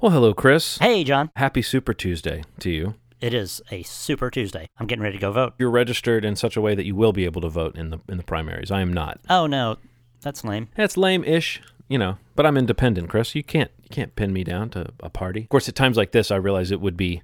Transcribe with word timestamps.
Well, 0.00 0.10
hello, 0.10 0.34
Chris. 0.34 0.78
Hey, 0.78 1.04
John. 1.04 1.30
Happy 1.36 1.62
Super 1.62 1.94
Tuesday 1.94 2.42
to 2.58 2.68
you. 2.68 2.94
It 3.20 3.32
is 3.32 3.62
a 3.70 3.84
super 3.84 4.28
Tuesday. 4.28 4.66
I'm 4.76 4.88
getting 4.88 5.02
ready 5.02 5.16
to 5.16 5.20
go 5.20 5.30
vote. 5.30 5.54
You're 5.56 5.70
registered 5.70 6.24
in 6.24 6.34
such 6.34 6.56
a 6.56 6.60
way 6.60 6.74
that 6.74 6.84
you 6.84 6.96
will 6.96 7.12
be 7.12 7.24
able 7.24 7.40
to 7.42 7.48
vote 7.48 7.76
in 7.78 7.90
the 7.90 8.00
in 8.08 8.16
the 8.16 8.24
primaries. 8.24 8.72
I 8.72 8.80
am 8.80 8.92
not. 8.92 9.20
Oh 9.30 9.46
no, 9.46 9.76
that's 10.20 10.44
lame. 10.44 10.68
That's 10.74 10.96
lame-ish, 10.96 11.62
you 11.88 11.96
know. 11.96 12.18
But 12.34 12.44
I'm 12.44 12.56
independent, 12.56 13.08
Chris. 13.08 13.36
You 13.36 13.44
can't 13.44 13.70
you 13.84 13.88
can't 13.88 14.14
pin 14.16 14.32
me 14.32 14.42
down 14.42 14.68
to 14.70 14.88
a 15.00 15.08
party. 15.08 15.42
Of 15.42 15.48
course, 15.48 15.68
at 15.68 15.76
times 15.76 15.96
like 15.96 16.10
this, 16.10 16.30
I 16.32 16.36
realize 16.36 16.72
it 16.72 16.80
would 16.80 16.96
be 16.96 17.22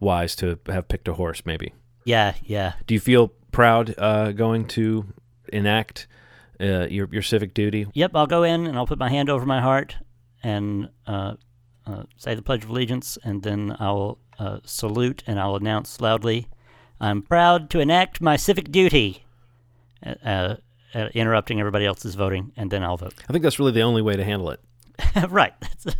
wise 0.00 0.34
to 0.36 0.58
have 0.66 0.88
picked 0.88 1.06
a 1.06 1.14
horse. 1.14 1.46
Maybe. 1.46 1.72
Yeah, 2.04 2.34
yeah. 2.42 2.72
Do 2.88 2.92
you 2.92 3.00
feel 3.00 3.28
proud 3.52 3.94
uh, 3.96 4.32
going 4.32 4.66
to 4.68 5.06
enact 5.52 6.08
uh, 6.60 6.86
your 6.90 7.08
your 7.12 7.22
civic 7.22 7.54
duty? 7.54 7.86
Yep. 7.94 8.10
I'll 8.16 8.26
go 8.26 8.42
in 8.42 8.66
and 8.66 8.76
I'll 8.76 8.86
put 8.86 8.98
my 8.98 9.10
hand 9.10 9.30
over 9.30 9.46
my 9.46 9.60
heart 9.60 9.96
and 10.42 10.90
uh, 11.06 11.34
uh, 11.86 12.04
say 12.16 12.34
the 12.34 12.42
Pledge 12.42 12.64
of 12.64 12.70
Allegiance, 12.70 13.18
and 13.24 13.42
then 13.42 13.76
I'll 13.78 14.18
uh, 14.38 14.58
salute 14.64 15.22
and 15.26 15.38
I'll 15.38 15.56
announce 15.56 16.00
loudly, 16.00 16.48
"I'm 17.00 17.22
proud 17.22 17.70
to 17.70 17.80
enact 17.80 18.20
my 18.20 18.36
civic 18.36 18.70
duty." 18.70 19.24
Uh, 20.04 20.14
uh, 20.24 20.56
uh, 20.94 21.08
interrupting 21.14 21.60
everybody 21.60 21.86
else's 21.86 22.14
voting, 22.14 22.52
and 22.56 22.70
then 22.70 22.82
I'll 22.82 22.96
vote. 22.96 23.14
I 23.28 23.32
think 23.32 23.42
that's 23.42 23.58
really 23.58 23.72
the 23.72 23.82
only 23.82 24.02
way 24.02 24.16
to 24.16 24.24
handle 24.24 24.50
it. 24.50 24.60
right. 25.28 25.52
That's, 25.60 25.84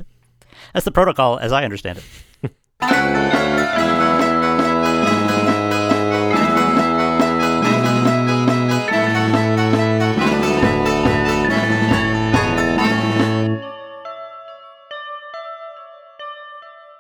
that's 0.75 0.85
the 0.85 0.91
protocol, 0.91 1.39
as 1.39 1.53
I 1.53 1.65
understand 1.65 2.03
it. 2.43 2.53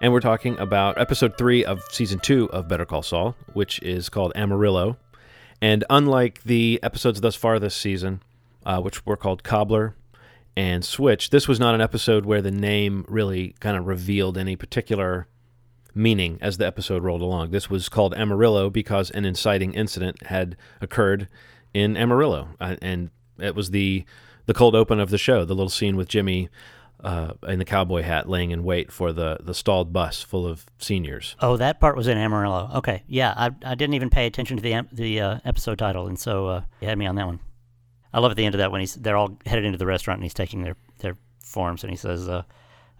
And 0.02 0.14
we're 0.14 0.20
talking 0.20 0.58
about 0.58 0.98
episode 0.98 1.36
three 1.36 1.62
of 1.62 1.82
season 1.90 2.20
two 2.20 2.48
of 2.52 2.68
Better 2.68 2.86
Call 2.86 3.02
Saul, 3.02 3.36
which 3.52 3.82
is 3.82 4.08
called 4.08 4.32
Amarillo. 4.34 4.96
And 5.60 5.84
unlike 5.90 6.42
the 6.44 6.80
episodes 6.82 7.20
thus 7.20 7.36
far 7.36 7.58
this 7.58 7.74
season, 7.74 8.22
uh, 8.64 8.80
which 8.80 9.04
were 9.04 9.18
called 9.18 9.42
Cobbler 9.42 9.94
and 10.56 10.82
Switch, 10.86 11.28
this 11.28 11.46
was 11.46 11.60
not 11.60 11.74
an 11.74 11.82
episode 11.82 12.24
where 12.24 12.40
the 12.40 12.50
name 12.50 13.04
really 13.08 13.54
kind 13.60 13.76
of 13.76 13.86
revealed 13.86 14.38
any 14.38 14.56
particular 14.56 15.26
meaning 15.94 16.38
as 16.40 16.56
the 16.56 16.66
episode 16.66 17.04
rolled 17.04 17.20
along. 17.20 17.50
This 17.50 17.68
was 17.68 17.90
called 17.90 18.14
Amarillo 18.14 18.70
because 18.70 19.10
an 19.10 19.26
inciting 19.26 19.74
incident 19.74 20.28
had 20.28 20.56
occurred 20.80 21.28
in 21.74 21.98
Amarillo, 21.98 22.48
uh, 22.58 22.76
and 22.80 23.10
it 23.38 23.54
was 23.54 23.70
the 23.70 24.06
the 24.46 24.54
cold 24.54 24.74
open 24.74 24.98
of 24.98 25.10
the 25.10 25.18
show, 25.18 25.44
the 25.44 25.54
little 25.54 25.68
scene 25.68 25.96
with 25.96 26.08
Jimmy 26.08 26.48
uh, 27.02 27.32
in 27.48 27.58
the 27.58 27.64
cowboy 27.64 28.02
hat 28.02 28.28
laying 28.28 28.50
in 28.50 28.64
wait 28.64 28.92
for 28.92 29.12
the, 29.12 29.38
the 29.40 29.54
stalled 29.54 29.92
bus 29.92 30.22
full 30.22 30.46
of 30.46 30.66
seniors. 30.78 31.36
Oh, 31.40 31.56
that 31.56 31.80
part 31.80 31.96
was 31.96 32.08
in 32.08 32.18
Amarillo. 32.18 32.70
Okay, 32.76 33.02
yeah, 33.06 33.34
I, 33.36 33.50
I 33.64 33.74
didn't 33.74 33.94
even 33.94 34.10
pay 34.10 34.26
attention 34.26 34.56
to 34.56 34.62
the 34.62 34.86
the 34.92 35.20
uh, 35.20 35.38
episode 35.44 35.78
title, 35.78 36.06
and 36.06 36.18
so 36.18 36.46
uh, 36.46 36.62
you 36.80 36.88
had 36.88 36.98
me 36.98 37.06
on 37.06 37.14
that 37.16 37.26
one. 37.26 37.40
I 38.12 38.20
love 38.20 38.30
at 38.30 38.36
the 38.36 38.44
end 38.44 38.54
of 38.54 38.58
that 38.58 38.72
when 38.72 38.80
he's 38.80 38.94
they're 38.94 39.16
all 39.16 39.38
headed 39.46 39.64
into 39.64 39.78
the 39.78 39.86
restaurant 39.86 40.18
and 40.18 40.24
he's 40.24 40.34
taking 40.34 40.62
their 40.62 40.76
their 40.98 41.16
forms 41.42 41.82
and 41.82 41.90
he 41.90 41.96
says, 41.96 42.28
uh, 42.28 42.42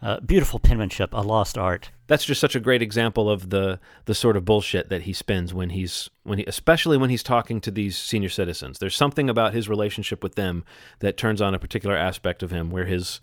uh, 0.03 0.21
"Beautiful 0.21 0.59
penmanship, 0.61 1.13
a 1.13 1.21
lost 1.21 1.59
art." 1.59 1.91
That's 2.07 2.25
just 2.25 2.41
such 2.41 2.57
a 2.57 2.61
great 2.61 2.83
example 2.83 3.29
of 3.29 3.51
the 3.51 3.81
the 4.05 4.15
sort 4.15 4.37
of 4.37 4.45
bullshit 4.45 4.89
that 4.89 5.03
he 5.03 5.13
spins 5.13 5.53
when 5.53 5.71
he's 5.71 6.11
when 6.23 6.39
he 6.39 6.45
especially 6.45 6.97
when 6.97 7.11
he's 7.11 7.23
talking 7.23 7.61
to 7.63 7.71
these 7.71 7.97
senior 7.97 8.29
citizens. 8.29 8.79
There's 8.79 8.97
something 8.97 9.29
about 9.29 9.53
his 9.53 9.69
relationship 9.69 10.23
with 10.23 10.37
them 10.37 10.65
that 11.01 11.17
turns 11.17 11.43
on 11.43 11.55
a 11.55 11.59
particular 11.59 11.97
aspect 11.97 12.43
of 12.43 12.51
him 12.51 12.71
where 12.71 12.87
his 12.87 13.21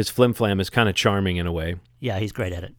his 0.00 0.08
flim 0.08 0.32
flam 0.32 0.60
is 0.60 0.70
kind 0.70 0.88
of 0.88 0.94
charming 0.94 1.36
in 1.36 1.46
a 1.46 1.52
way. 1.52 1.76
Yeah, 2.00 2.18
he's 2.18 2.32
great 2.32 2.54
at 2.54 2.64
it. 2.64 2.74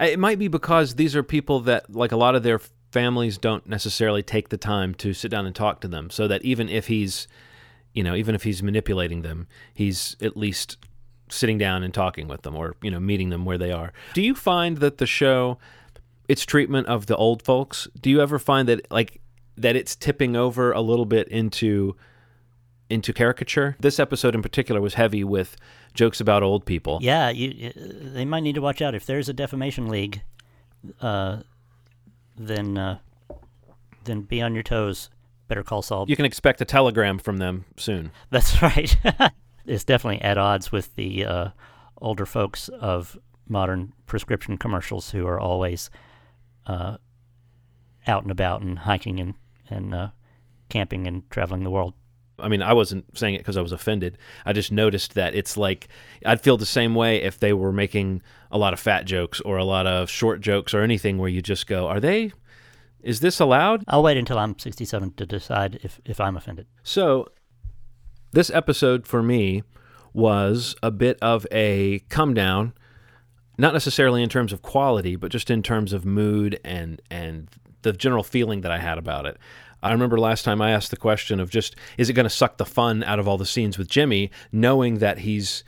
Uh, 0.00 0.06
it 0.06 0.18
might 0.18 0.40
be 0.40 0.48
because 0.48 0.96
these 0.96 1.14
are 1.14 1.22
people 1.22 1.60
that, 1.60 1.94
like 1.94 2.10
a 2.10 2.16
lot 2.16 2.34
of 2.34 2.42
their 2.42 2.60
families, 2.90 3.38
don't 3.38 3.64
necessarily 3.68 4.24
take 4.24 4.48
the 4.48 4.56
time 4.56 4.92
to 4.94 5.14
sit 5.14 5.30
down 5.30 5.46
and 5.46 5.54
talk 5.54 5.80
to 5.82 5.88
them. 5.88 6.10
So 6.10 6.26
that 6.26 6.44
even 6.44 6.68
if 6.68 6.88
he's, 6.88 7.28
you 7.94 8.02
know, 8.02 8.16
even 8.16 8.34
if 8.34 8.42
he's 8.42 8.60
manipulating 8.60 9.22
them, 9.22 9.46
he's 9.72 10.16
at 10.20 10.36
least 10.36 10.78
sitting 11.28 11.58
down 11.58 11.84
and 11.84 11.94
talking 11.94 12.26
with 12.26 12.42
them 12.42 12.56
or, 12.56 12.74
you 12.82 12.90
know, 12.90 12.98
meeting 12.98 13.30
them 13.30 13.44
where 13.44 13.58
they 13.58 13.70
are. 13.70 13.92
Do 14.14 14.20
you 14.20 14.34
find 14.34 14.78
that 14.78 14.98
the 14.98 15.06
show, 15.06 15.58
its 16.28 16.44
treatment 16.44 16.88
of 16.88 17.06
the 17.06 17.14
old 17.14 17.42
folks, 17.42 17.86
do 18.00 18.10
you 18.10 18.20
ever 18.20 18.40
find 18.40 18.68
that, 18.68 18.90
like, 18.90 19.20
that 19.56 19.76
it's 19.76 19.94
tipping 19.94 20.34
over 20.34 20.72
a 20.72 20.80
little 20.80 21.06
bit 21.06 21.28
into 21.28 21.94
into 22.88 23.12
caricature. 23.12 23.76
This 23.80 23.98
episode 23.98 24.34
in 24.34 24.42
particular 24.42 24.80
was 24.80 24.94
heavy 24.94 25.24
with 25.24 25.56
jokes 25.94 26.20
about 26.20 26.42
old 26.42 26.64
people. 26.64 26.98
Yeah, 27.02 27.30
you, 27.30 27.72
they 27.74 28.24
might 28.24 28.40
need 28.40 28.54
to 28.54 28.60
watch 28.60 28.80
out 28.80 28.94
if 28.94 29.06
there's 29.06 29.28
a 29.28 29.32
defamation 29.32 29.88
league. 29.88 30.22
Uh, 31.00 31.42
then 32.36 32.78
uh, 32.78 32.98
then 34.04 34.22
be 34.22 34.40
on 34.42 34.54
your 34.54 34.62
toes. 34.62 35.10
Better 35.48 35.62
call 35.62 35.82
Saul. 35.82 36.06
You 36.08 36.16
can 36.16 36.24
expect 36.24 36.60
a 36.60 36.64
telegram 36.64 37.18
from 37.18 37.38
them 37.38 37.64
soon. 37.76 38.10
That's 38.30 38.60
right. 38.62 38.96
it's 39.66 39.84
definitely 39.84 40.22
at 40.22 40.38
odds 40.38 40.72
with 40.72 40.94
the 40.96 41.24
uh, 41.24 41.48
older 41.98 42.26
folks 42.26 42.68
of 42.68 43.18
modern 43.48 43.92
prescription 44.06 44.58
commercials 44.58 45.10
who 45.10 45.26
are 45.26 45.38
always 45.38 45.88
uh, 46.66 46.96
out 48.06 48.22
and 48.22 48.32
about 48.32 48.62
and 48.62 48.80
hiking 48.80 49.20
and 49.20 49.34
and 49.68 49.94
uh, 49.94 50.08
camping 50.68 51.06
and 51.06 51.28
traveling 51.30 51.64
the 51.64 51.70
world. 51.70 51.94
I 52.38 52.48
mean, 52.48 52.62
I 52.62 52.72
wasn't 52.72 53.16
saying 53.16 53.34
it 53.34 53.38
because 53.38 53.56
I 53.56 53.62
was 53.62 53.72
offended. 53.72 54.18
I 54.44 54.52
just 54.52 54.70
noticed 54.70 55.14
that 55.14 55.34
it's 55.34 55.56
like 55.56 55.88
I'd 56.24 56.40
feel 56.40 56.56
the 56.56 56.66
same 56.66 56.94
way 56.94 57.22
if 57.22 57.38
they 57.38 57.52
were 57.52 57.72
making 57.72 58.22
a 58.50 58.58
lot 58.58 58.72
of 58.72 58.80
fat 58.80 59.04
jokes 59.04 59.40
or 59.40 59.56
a 59.56 59.64
lot 59.64 59.86
of 59.86 60.10
short 60.10 60.40
jokes 60.40 60.74
or 60.74 60.82
anything 60.82 61.18
where 61.18 61.28
you 61.28 61.42
just 61.42 61.66
go, 61.66 61.86
"Are 61.86 62.00
they? 62.00 62.32
Is 63.00 63.20
this 63.20 63.40
allowed?" 63.40 63.84
I'll 63.88 64.02
wait 64.02 64.16
until 64.16 64.38
I'm 64.38 64.58
67 64.58 65.12
to 65.14 65.26
decide 65.26 65.80
if 65.82 66.00
if 66.04 66.20
I'm 66.20 66.36
offended. 66.36 66.66
So, 66.82 67.28
this 68.32 68.50
episode 68.50 69.06
for 69.06 69.22
me 69.22 69.62
was 70.12 70.74
a 70.82 70.90
bit 70.90 71.18
of 71.20 71.46
a 71.52 72.00
come 72.08 72.34
down, 72.34 72.72
not 73.58 73.72
necessarily 73.72 74.22
in 74.22 74.28
terms 74.28 74.52
of 74.52 74.62
quality, 74.62 75.16
but 75.16 75.30
just 75.30 75.50
in 75.50 75.62
terms 75.62 75.92
of 75.92 76.04
mood 76.04 76.58
and 76.64 77.00
and 77.10 77.48
the 77.82 77.92
general 77.92 78.24
feeling 78.24 78.62
that 78.62 78.72
I 78.72 78.78
had 78.78 78.98
about 78.98 79.26
it. 79.26 79.38
I 79.82 79.92
remember 79.92 80.18
last 80.18 80.44
time 80.44 80.60
I 80.60 80.70
asked 80.70 80.90
the 80.90 80.96
question 80.96 81.40
of 81.40 81.50
just 81.50 81.76
is 81.98 82.08
it 82.08 82.14
going 82.14 82.24
to 82.24 82.30
suck 82.30 82.56
the 82.56 82.64
fun 82.64 83.04
out 83.04 83.18
of 83.18 83.28
all 83.28 83.38
the 83.38 83.46
scenes 83.46 83.78
with 83.78 83.88
Jimmy, 83.88 84.30
knowing 84.50 84.98
that 84.98 85.18
he's, 85.18 85.64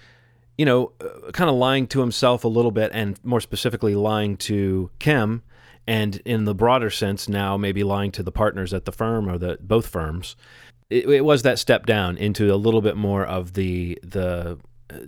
you 0.57 0.65
know, 0.65 0.93
uh, 1.01 1.31
kind 1.33 1.51
of 1.51 1.57
lying 1.57 1.87
to 1.89 2.01
himself 2.01 2.45
a 2.45 2.49
little 2.49 2.71
bit, 2.71 2.91
and 2.95 3.23
more 3.25 3.41
specifically 3.41 3.95
lying 3.95 4.37
to 4.39 4.91
Kim, 4.99 5.43
and 5.87 6.17
in 6.25 6.45
the 6.45 6.55
broader 6.55 6.91
sense 6.91 7.29
now 7.29 7.57
maybe 7.57 7.83
lying 7.83 8.13
to 8.13 8.23
the 8.23 8.33
partners 8.33 8.75
at 8.75 8.85
the 8.85 8.93
firm 8.93 9.29
or 9.29 9.39
the 9.39 9.59
both 9.61 9.87
firms. 9.87 10.37
It, 10.91 11.09
it 11.09 11.25
was 11.25 11.43
that 11.43 11.59
step 11.59 11.87
down 11.87 12.17
into 12.17 12.53
a 12.53 12.57
little 12.57 12.83
bit 12.83 12.97
more 12.97 13.25
of 13.25 13.55
the 13.55 13.99
the 14.03 14.59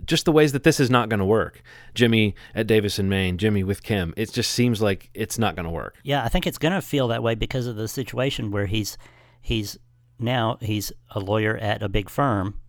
just 0.05 0.25
the 0.25 0.31
ways 0.31 0.51
that 0.51 0.63
this 0.63 0.79
is 0.79 0.89
not 0.89 1.09
going 1.09 1.19
to 1.19 1.25
work. 1.25 1.61
Jimmy 1.93 2.35
at 2.53 2.67
Davis 2.67 2.99
and 2.99 3.09
Main, 3.09 3.37
Jimmy 3.37 3.63
with 3.63 3.83
Kim. 3.83 4.13
It 4.17 4.31
just 4.31 4.51
seems 4.51 4.81
like 4.81 5.09
it's 5.13 5.39
not 5.39 5.55
going 5.55 5.65
to 5.65 5.71
work. 5.71 5.95
Yeah, 6.03 6.23
I 6.23 6.29
think 6.29 6.47
it's 6.47 6.57
going 6.57 6.73
to 6.73 6.81
feel 6.81 7.07
that 7.09 7.23
way 7.23 7.35
because 7.35 7.67
of 7.67 7.75
the 7.75 7.87
situation 7.87 8.51
where 8.51 8.65
he's 8.65 8.97
he's 9.41 9.77
now 10.19 10.57
he's 10.61 10.91
a 11.09 11.19
lawyer 11.19 11.57
at 11.57 11.81
a 11.81 11.89
big 11.89 12.09
firm, 12.09 12.59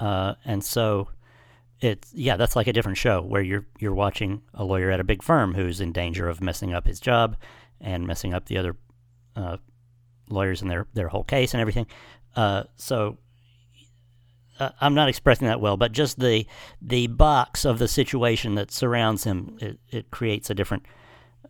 uh, 0.00 0.34
and 0.44 0.64
so 0.64 1.08
it's 1.80 2.12
yeah, 2.12 2.36
that's 2.36 2.56
like 2.56 2.66
a 2.66 2.72
different 2.72 2.98
show 2.98 3.22
where 3.22 3.42
you're 3.42 3.66
you're 3.78 3.94
watching 3.94 4.42
a 4.54 4.64
lawyer 4.64 4.90
at 4.90 5.00
a 5.00 5.04
big 5.04 5.22
firm 5.22 5.54
who's 5.54 5.80
in 5.80 5.92
danger 5.92 6.28
of 6.28 6.40
messing 6.40 6.74
up 6.74 6.86
his 6.86 7.00
job 7.00 7.36
and 7.80 8.06
messing 8.06 8.34
up 8.34 8.46
the 8.46 8.58
other 8.58 8.76
uh, 9.36 9.56
lawyers 10.28 10.60
and 10.60 10.70
their 10.70 10.86
their 10.94 11.08
whole 11.08 11.24
case 11.24 11.54
and 11.54 11.60
everything. 11.60 11.86
Uh, 12.34 12.64
so 12.76 13.18
uh, 14.58 14.70
I'm 14.80 14.94
not 14.94 15.08
expressing 15.08 15.46
that 15.46 15.60
well, 15.60 15.76
but 15.76 15.92
just 15.92 16.18
the 16.18 16.46
the 16.82 17.06
box 17.06 17.64
of 17.64 17.78
the 17.78 17.88
situation 17.88 18.54
that 18.56 18.70
surrounds 18.70 19.24
him, 19.24 19.56
it, 19.60 19.78
it 19.90 20.10
creates 20.10 20.50
a 20.50 20.54
different 20.54 20.84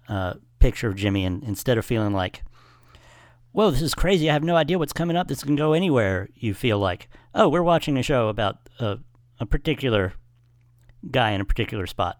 uh, 0.08 0.34
picture 0.58 0.88
of 0.88 0.96
Jimmy. 0.96 1.24
And 1.24 1.42
instead 1.42 1.78
of 1.78 1.84
feeling 1.84 2.12
like, 2.12 2.42
"Whoa, 3.52 3.70
this 3.70 3.82
is 3.82 3.94
crazy! 3.94 4.28
I 4.28 4.32
have 4.34 4.44
no 4.44 4.56
idea 4.56 4.78
what's 4.78 4.92
coming 4.92 5.16
up. 5.16 5.28
This 5.28 5.44
can 5.44 5.56
go 5.56 5.72
anywhere," 5.72 6.28
you 6.34 6.54
feel 6.54 6.78
like, 6.78 7.08
"Oh, 7.34 7.48
we're 7.48 7.62
watching 7.62 7.96
a 7.96 8.02
show 8.02 8.28
about 8.28 8.68
a, 8.78 8.98
a 9.40 9.46
particular 9.46 10.12
guy 11.10 11.30
in 11.30 11.40
a 11.40 11.46
particular 11.46 11.86
spot." 11.86 12.18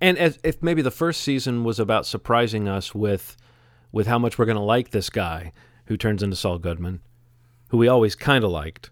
And 0.00 0.18
as 0.18 0.38
if 0.42 0.62
maybe 0.62 0.82
the 0.82 0.90
first 0.90 1.22
season 1.22 1.64
was 1.64 1.78
about 1.78 2.06
surprising 2.06 2.68
us 2.68 2.94
with 2.94 3.36
with 3.92 4.06
how 4.06 4.18
much 4.18 4.38
we're 4.38 4.46
going 4.46 4.56
to 4.56 4.62
like 4.62 4.90
this 4.90 5.10
guy 5.10 5.52
who 5.86 5.96
turns 5.96 6.22
into 6.22 6.36
Saul 6.36 6.58
Goodman, 6.58 7.00
who 7.68 7.76
we 7.76 7.88
always 7.88 8.14
kind 8.14 8.44
of 8.44 8.50
liked 8.50 8.90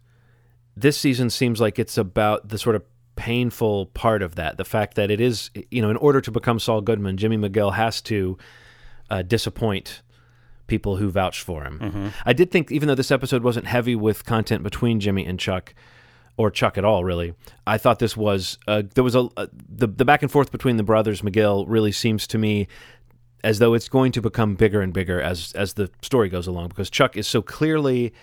this 0.80 0.98
season 0.98 1.30
seems 1.30 1.60
like 1.60 1.78
it's 1.78 1.98
about 1.98 2.48
the 2.48 2.58
sort 2.58 2.76
of 2.76 2.84
painful 3.16 3.86
part 3.86 4.22
of 4.22 4.36
that. 4.36 4.56
The 4.56 4.64
fact 4.64 4.94
that 4.94 5.10
it 5.10 5.20
is, 5.20 5.50
you 5.70 5.82
know, 5.82 5.90
in 5.90 5.96
order 5.96 6.20
to 6.20 6.30
become 6.30 6.58
Saul 6.58 6.80
Goodman, 6.80 7.16
Jimmy 7.16 7.36
McGill 7.36 7.74
has 7.74 8.00
to 8.02 8.38
uh, 9.10 9.22
disappoint 9.22 10.02
people 10.68 10.96
who 10.96 11.10
vouched 11.10 11.42
for 11.42 11.64
him. 11.64 11.78
Mm-hmm. 11.80 12.08
I 12.24 12.32
did 12.32 12.50
think, 12.50 12.70
even 12.70 12.86
though 12.86 12.94
this 12.94 13.10
episode 13.10 13.42
wasn't 13.42 13.66
heavy 13.66 13.96
with 13.96 14.24
content 14.24 14.62
between 14.62 15.00
Jimmy 15.00 15.26
and 15.26 15.38
Chuck, 15.38 15.74
or 16.36 16.50
Chuck 16.50 16.78
at 16.78 16.84
all, 16.84 17.04
really. 17.04 17.34
I 17.66 17.76
thought 17.76 17.98
this 17.98 18.16
was 18.16 18.58
uh, 18.68 18.84
there 18.94 19.04
was 19.04 19.16
a, 19.16 19.28
a 19.36 19.48
the 19.68 19.88
the 19.88 20.04
back 20.04 20.22
and 20.22 20.30
forth 20.30 20.52
between 20.52 20.76
the 20.76 20.84
brothers 20.84 21.20
McGill 21.20 21.64
really 21.68 21.92
seems 21.92 22.26
to 22.28 22.38
me 22.38 22.68
as 23.44 23.58
though 23.58 23.74
it's 23.74 23.88
going 23.88 24.12
to 24.12 24.22
become 24.22 24.54
bigger 24.54 24.80
and 24.80 24.92
bigger 24.92 25.20
as 25.20 25.52
as 25.52 25.74
the 25.74 25.90
story 26.00 26.28
goes 26.28 26.46
along 26.46 26.68
because 26.68 26.88
Chuck 26.88 27.16
is 27.16 27.26
so 27.26 27.42
clearly 27.42 28.14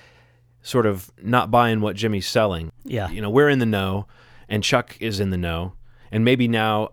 sort 0.65 0.85
of 0.85 1.11
not 1.21 1.51
buying 1.51 1.79
what 1.79 1.95
Jimmy's 1.95 2.27
selling. 2.27 2.71
Yeah. 2.83 3.09
You 3.09 3.21
know, 3.21 3.29
we're 3.29 3.49
in 3.49 3.59
the 3.59 3.65
know 3.65 4.07
and 4.49 4.63
Chuck 4.63 4.97
is 4.99 5.19
in 5.19 5.29
the 5.29 5.37
know. 5.37 5.73
And 6.11 6.25
maybe 6.25 6.47
now 6.47 6.89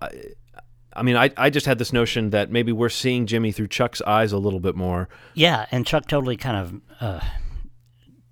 I, 0.94 1.02
mean, 1.02 1.16
I, 1.16 1.30
I 1.36 1.48
just 1.48 1.64
had 1.64 1.78
this 1.78 1.92
notion 1.92 2.30
that 2.30 2.50
maybe 2.50 2.70
we're 2.70 2.90
seeing 2.90 3.26
Jimmy 3.26 3.50
through 3.50 3.68
Chuck's 3.68 4.02
eyes 4.02 4.32
a 4.32 4.38
little 4.38 4.60
bit 4.60 4.76
more. 4.76 5.08
Yeah, 5.34 5.66
and 5.70 5.86
Chuck 5.86 6.06
totally 6.06 6.36
kind 6.36 6.56
of 6.56 7.00
uh, 7.00 7.20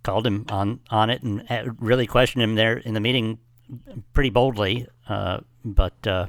called 0.03 0.27
him 0.27 0.45
on 0.51 0.81
on 0.91 1.11
it 1.11 1.23
and 1.23 1.45
uh, 1.51 1.65
really 1.79 2.07
questioned 2.07 2.43
him 2.43 2.55
there 2.55 2.77
in 2.77 2.95
the 2.95 3.01
meeting 3.01 3.39
pretty 4.13 4.31
boldly. 4.31 4.87
Uh, 5.09 5.41
but 5.65 6.07
uh, 6.07 6.27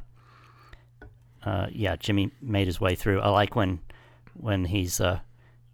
uh, 1.44 1.68
yeah, 1.72 1.96
Jimmy 1.98 2.32
made 2.42 2.68
his 2.68 2.80
way 2.80 2.96
through. 2.96 3.20
I 3.20 3.30
like 3.30 3.56
when 3.56 3.80
when 4.34 4.66
he's 4.66 5.02
uh, 5.02 5.20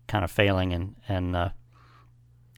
kind 0.08 0.24
of 0.24 0.32
failing 0.32 0.74
and 0.74 0.96
and 1.08 1.36
uh, 1.36 1.50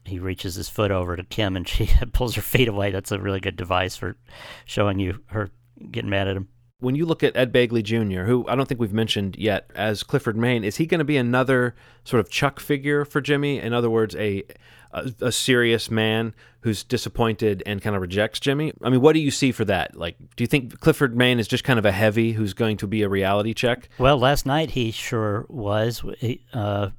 he 0.04 0.18
reaches 0.18 0.54
his 0.54 0.68
foot 0.68 0.90
over 0.90 1.16
to 1.16 1.24
Kim 1.24 1.56
and 1.56 1.66
she 1.66 1.90
pulls 2.12 2.34
her 2.34 2.42
feet 2.42 2.68
away. 2.68 2.90
That's 2.90 3.12
a 3.12 3.20
really 3.20 3.40
good 3.40 3.56
device 3.56 3.96
for 3.96 4.16
showing 4.64 4.98
you 4.98 5.20
her 5.26 5.50
getting 5.90 6.10
mad 6.10 6.28
at 6.28 6.36
him. 6.36 6.48
When 6.80 6.94
you 6.94 7.04
look 7.04 7.22
at 7.22 7.36
Ed 7.36 7.52
Begley 7.52 7.82
Jr., 7.82 8.22
who 8.22 8.46
I 8.48 8.54
don't 8.54 8.66
think 8.66 8.80
we've 8.80 8.92
mentioned 8.92 9.36
yet 9.36 9.70
as 9.74 10.02
Clifford 10.02 10.36
Main, 10.36 10.64
is 10.64 10.76
he 10.76 10.86
going 10.86 11.00
to 11.00 11.04
be 11.04 11.18
another 11.18 11.74
sort 12.04 12.20
of 12.20 12.30
Chuck 12.30 12.58
figure 12.58 13.04
for 13.04 13.20
Jimmy? 13.20 13.58
In 13.58 13.74
other 13.74 13.90
words, 13.90 14.16
a, 14.16 14.44
a 14.90 15.12
a 15.20 15.30
serious 15.30 15.90
man 15.90 16.34
who's 16.62 16.82
disappointed 16.82 17.62
and 17.66 17.82
kind 17.82 17.94
of 17.94 18.00
rejects 18.00 18.40
Jimmy. 18.40 18.72
I 18.82 18.88
mean, 18.88 19.02
what 19.02 19.12
do 19.12 19.20
you 19.20 19.30
see 19.30 19.52
for 19.52 19.66
that? 19.66 19.94
Like, 19.94 20.16
do 20.36 20.42
you 20.42 20.46
think 20.46 20.80
Clifford 20.80 21.14
Main 21.14 21.38
is 21.38 21.48
just 21.48 21.64
kind 21.64 21.78
of 21.78 21.84
a 21.84 21.92
heavy 21.92 22.32
who's 22.32 22.54
going 22.54 22.78
to 22.78 22.86
be 22.86 23.02
a 23.02 23.10
reality 23.10 23.52
check? 23.52 23.90
Well, 23.98 24.18
last 24.18 24.46
night 24.46 24.70
he 24.70 24.90
sure 24.90 25.44
was. 25.50 26.02
He, 26.18 26.46
uh, 26.54 26.90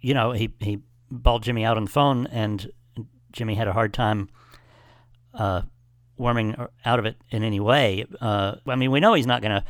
you 0.00 0.14
know, 0.14 0.32
he 0.32 0.52
he 0.58 0.80
bawled 1.22 1.42
Jimmy 1.42 1.64
out 1.64 1.76
on 1.76 1.84
the 1.84 1.90
phone, 1.90 2.26
and 2.26 2.70
Jimmy 3.32 3.54
had 3.54 3.68
a 3.68 3.72
hard 3.72 3.92
time 3.92 4.28
uh, 5.34 5.62
worming 6.16 6.54
out 6.84 6.98
of 6.98 7.06
it 7.06 7.16
in 7.30 7.42
any 7.42 7.60
way. 7.60 8.04
Uh, 8.20 8.56
I 8.66 8.76
mean, 8.76 8.90
we 8.90 9.00
know 9.00 9.14
he's 9.14 9.26
not 9.26 9.42
going 9.42 9.54
to 9.54 9.64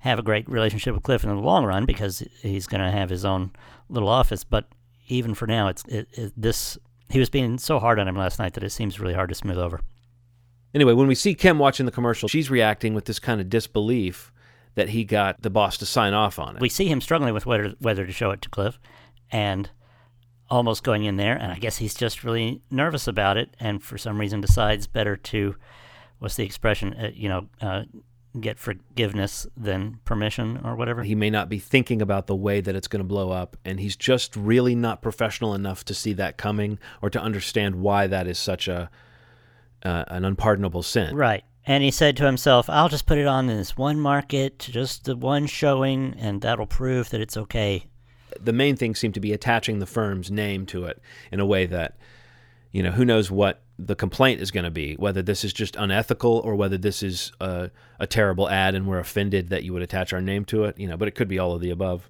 have 0.00 0.18
a 0.18 0.22
great 0.22 0.48
relationship 0.48 0.94
with 0.94 1.02
Cliff 1.02 1.24
in 1.24 1.30
the 1.30 1.36
long 1.36 1.64
run 1.64 1.86
because 1.86 2.22
he's 2.40 2.66
going 2.66 2.80
to 2.80 2.90
have 2.90 3.10
his 3.10 3.24
own 3.24 3.52
little 3.88 4.08
office. 4.08 4.44
But 4.44 4.68
even 5.08 5.34
for 5.34 5.46
now, 5.46 5.68
it's 5.68 5.84
it, 5.86 6.08
it, 6.12 6.32
this. 6.36 6.78
He 7.10 7.18
was 7.18 7.30
being 7.30 7.58
so 7.58 7.78
hard 7.78 7.98
on 7.98 8.08
him 8.08 8.16
last 8.16 8.38
night 8.38 8.54
that 8.54 8.64
it 8.64 8.70
seems 8.70 8.98
really 8.98 9.14
hard 9.14 9.28
to 9.28 9.34
smooth 9.34 9.58
over. 9.58 9.80
Anyway, 10.74 10.92
when 10.92 11.06
we 11.06 11.14
see 11.14 11.34
Kim 11.34 11.58
watching 11.58 11.86
the 11.86 11.92
commercial, 11.92 12.28
she's 12.28 12.50
reacting 12.50 12.94
with 12.94 13.04
this 13.04 13.18
kind 13.18 13.40
of 13.40 13.48
disbelief 13.48 14.32
that 14.74 14.88
he 14.88 15.04
got 15.04 15.40
the 15.42 15.50
boss 15.50 15.78
to 15.78 15.86
sign 15.86 16.14
off 16.14 16.38
on 16.38 16.56
it. 16.56 16.60
We 16.60 16.68
see 16.68 16.86
him 16.86 17.00
struggling 17.00 17.32
with 17.32 17.46
whether 17.46 17.74
whether 17.78 18.04
to 18.04 18.12
show 18.12 18.30
it 18.30 18.42
to 18.42 18.48
Cliff, 18.48 18.78
and 19.30 19.70
almost 20.54 20.84
going 20.84 21.04
in 21.04 21.16
there, 21.16 21.36
and 21.36 21.50
I 21.52 21.58
guess 21.58 21.78
he's 21.78 21.94
just 21.94 22.22
really 22.22 22.62
nervous 22.70 23.08
about 23.08 23.36
it, 23.36 23.56
and 23.58 23.82
for 23.82 23.98
some 23.98 24.18
reason 24.18 24.40
decides 24.40 24.86
better 24.86 25.16
to, 25.16 25.56
what's 26.20 26.36
the 26.36 26.44
expression, 26.44 26.94
uh, 26.94 27.10
you 27.12 27.28
know, 27.28 27.48
uh, 27.60 27.82
get 28.40 28.58
forgiveness 28.58 29.46
than 29.56 29.98
permission 30.04 30.60
or 30.64 30.74
whatever. 30.74 31.04
he 31.04 31.14
may 31.14 31.30
not 31.30 31.48
be 31.48 31.58
thinking 31.58 32.02
about 32.02 32.26
the 32.26 32.34
way 32.34 32.60
that 32.60 32.74
it's 32.74 32.88
going 32.88 33.00
to 33.00 33.04
blow 33.06 33.30
up, 33.30 33.56
and 33.64 33.80
he's 33.80 33.96
just 33.96 34.36
really 34.36 34.76
not 34.76 35.02
professional 35.02 35.54
enough 35.54 35.84
to 35.84 35.94
see 35.94 36.12
that 36.12 36.36
coming 36.36 36.78
or 37.02 37.10
to 37.10 37.20
understand 37.20 37.74
why 37.74 38.06
that 38.06 38.26
is 38.26 38.38
such 38.38 38.68
a 38.68 38.88
uh, 39.84 40.04
an 40.08 40.24
unpardonable 40.24 40.82
sin. 40.82 41.14
Right. 41.14 41.44
And 41.66 41.82
he 41.82 41.90
said 41.90 42.16
to 42.16 42.26
himself, 42.26 42.70
I'll 42.70 42.88
just 42.88 43.06
put 43.06 43.18
it 43.18 43.26
on 43.26 43.50
in 43.50 43.56
this 43.56 43.76
one 43.76 44.00
market, 44.00 44.58
just 44.58 45.04
the 45.04 45.16
one 45.16 45.46
showing, 45.46 46.14
and 46.18 46.40
that'll 46.40 46.66
prove 46.66 47.10
that 47.10 47.20
it's 47.20 47.36
okay. 47.36 47.86
The 48.40 48.52
main 48.52 48.76
thing 48.76 48.94
seemed 48.94 49.14
to 49.14 49.20
be 49.20 49.32
attaching 49.32 49.78
the 49.78 49.86
firm's 49.86 50.30
name 50.30 50.66
to 50.66 50.84
it 50.84 51.00
in 51.32 51.40
a 51.40 51.46
way 51.46 51.66
that, 51.66 51.96
you 52.72 52.82
know, 52.82 52.90
who 52.90 53.04
knows 53.04 53.30
what 53.30 53.62
the 53.78 53.96
complaint 53.96 54.40
is 54.40 54.50
going 54.50 54.64
to 54.64 54.70
be, 54.70 54.94
whether 54.94 55.22
this 55.22 55.44
is 55.44 55.52
just 55.52 55.76
unethical 55.76 56.38
or 56.44 56.54
whether 56.54 56.78
this 56.78 57.02
is 57.02 57.32
a, 57.40 57.70
a 57.98 58.06
terrible 58.06 58.48
ad 58.48 58.74
and 58.74 58.86
we're 58.86 58.98
offended 58.98 59.48
that 59.48 59.64
you 59.64 59.72
would 59.72 59.82
attach 59.82 60.12
our 60.12 60.20
name 60.20 60.44
to 60.46 60.64
it, 60.64 60.78
you 60.78 60.86
know, 60.86 60.96
but 60.96 61.08
it 61.08 61.12
could 61.12 61.28
be 61.28 61.38
all 61.38 61.52
of 61.52 61.60
the 61.60 61.70
above. 61.70 62.08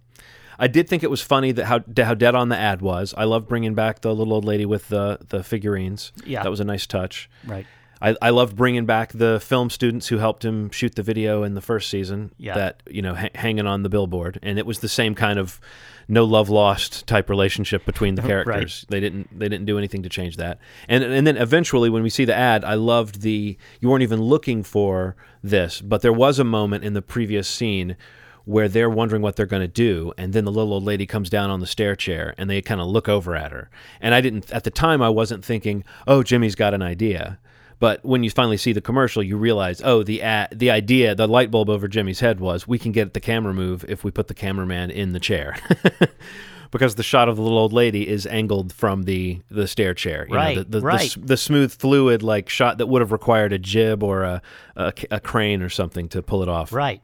I 0.58 0.68
did 0.68 0.88
think 0.88 1.02
it 1.02 1.10
was 1.10 1.20
funny 1.20 1.52
that 1.52 1.64
how 1.64 1.80
how 1.98 2.14
dead 2.14 2.34
on 2.34 2.48
the 2.48 2.56
ad 2.56 2.80
was. 2.80 3.12
I 3.16 3.24
love 3.24 3.48
bringing 3.48 3.74
back 3.74 4.02
the 4.02 4.14
little 4.14 4.32
old 4.32 4.44
lady 4.44 4.64
with 4.64 4.88
the 4.88 5.18
the 5.28 5.42
figurines. 5.42 6.12
Yeah. 6.24 6.42
that 6.42 6.50
was 6.50 6.60
a 6.60 6.64
nice 6.64 6.86
touch. 6.86 7.28
Right. 7.44 7.66
I, 8.04 8.14
I 8.20 8.30
loved 8.30 8.54
bringing 8.54 8.84
back 8.84 9.12
the 9.12 9.40
film 9.40 9.70
students 9.70 10.08
who 10.08 10.18
helped 10.18 10.44
him 10.44 10.68
shoot 10.68 10.94
the 10.94 11.02
video 11.02 11.42
in 11.42 11.54
the 11.54 11.62
first 11.62 11.88
season. 11.88 12.32
Yeah. 12.36 12.54
That 12.54 12.82
you 12.86 13.00
know, 13.00 13.14
ha- 13.14 13.30
hanging 13.34 13.66
on 13.66 13.82
the 13.82 13.88
billboard, 13.88 14.38
and 14.42 14.58
it 14.58 14.66
was 14.66 14.80
the 14.80 14.90
same 14.90 15.14
kind 15.14 15.38
of 15.38 15.58
no 16.06 16.24
love 16.24 16.50
lost 16.50 17.06
type 17.06 17.30
relationship 17.30 17.86
between 17.86 18.14
the 18.14 18.22
characters. 18.30 18.84
They 18.90 19.00
didn't 19.00 19.38
they 19.38 19.48
didn't 19.48 19.64
do 19.64 19.78
anything 19.78 20.02
to 20.02 20.10
change 20.10 20.36
that. 20.36 20.58
And 20.86 21.02
and 21.02 21.26
then 21.26 21.38
eventually, 21.38 21.88
when 21.88 22.02
we 22.02 22.10
see 22.10 22.26
the 22.26 22.34
ad, 22.34 22.62
I 22.62 22.74
loved 22.74 23.22
the 23.22 23.56
you 23.80 23.88
weren't 23.88 24.02
even 24.02 24.20
looking 24.20 24.62
for 24.62 25.16
this, 25.42 25.80
but 25.80 26.02
there 26.02 26.12
was 26.12 26.38
a 26.38 26.44
moment 26.44 26.84
in 26.84 26.92
the 26.92 27.02
previous 27.02 27.48
scene 27.48 27.96
where 28.44 28.68
they're 28.68 28.90
wondering 28.90 29.22
what 29.22 29.36
they're 29.36 29.46
going 29.46 29.62
to 29.62 29.66
do 29.66 30.12
and 30.18 30.34
then 30.34 30.44
the 30.44 30.52
little 30.52 30.74
old 30.74 30.84
lady 30.84 31.06
comes 31.06 31.30
down 31.30 31.48
on 31.48 31.60
the 31.60 31.66
stair 31.66 31.96
chair 31.96 32.34
and 32.36 32.50
they 32.50 32.60
kind 32.60 32.78
of 32.78 32.86
look 32.86 33.08
over 33.08 33.34
at 33.34 33.52
her 33.52 33.70
and 34.02 34.14
i 34.14 34.20
didn't 34.20 34.52
at 34.52 34.64
the 34.64 34.70
time 34.70 35.00
i 35.00 35.08
wasn't 35.08 35.42
thinking 35.42 35.82
oh 36.06 36.22
jimmy's 36.22 36.54
got 36.54 36.74
an 36.74 36.82
idea 36.82 37.38
but 37.80 38.04
when 38.04 38.22
you 38.22 38.30
finally 38.30 38.56
see 38.56 38.72
the 38.72 38.80
commercial 38.80 39.22
you 39.22 39.36
realize 39.36 39.80
oh 39.84 40.02
the 40.02 40.20
the 40.52 40.70
idea 40.70 41.14
the 41.14 41.26
light 41.26 41.50
bulb 41.50 41.68
over 41.68 41.88
jimmy's 41.88 42.20
head 42.20 42.40
was 42.40 42.66
we 42.68 42.78
can 42.78 42.92
get 42.92 43.14
the 43.14 43.20
camera 43.20 43.52
move 43.54 43.84
if 43.88 44.04
we 44.04 44.10
put 44.10 44.28
the 44.28 44.34
cameraman 44.34 44.90
in 44.90 45.12
the 45.12 45.20
chair 45.20 45.56
because 46.70 46.94
the 46.96 47.02
shot 47.02 47.28
of 47.28 47.36
the 47.36 47.42
little 47.42 47.58
old 47.58 47.72
lady 47.72 48.08
is 48.08 48.26
angled 48.26 48.72
from 48.72 49.04
the 49.04 49.40
the 49.50 49.66
stair 49.68 49.94
chair 49.94 50.26
you 50.28 50.34
Right, 50.34 50.56
know, 50.56 50.62
the, 50.62 50.70
the, 50.70 50.80
the 50.80 50.86
right. 50.86 51.00
s- 51.02 51.18
the 51.20 51.36
smooth 51.36 51.72
fluid 51.72 52.22
like 52.22 52.48
shot 52.48 52.78
that 52.78 52.86
would 52.86 53.00
have 53.02 53.12
required 53.12 53.52
a 53.52 53.58
jib 53.58 54.02
or 54.02 54.22
a, 54.22 54.42
a, 54.76 54.92
a 55.10 55.20
crane 55.20 55.62
or 55.62 55.68
something 55.68 56.08
to 56.08 56.22
pull 56.22 56.42
it 56.42 56.48
off 56.48 56.72
Right. 56.72 57.00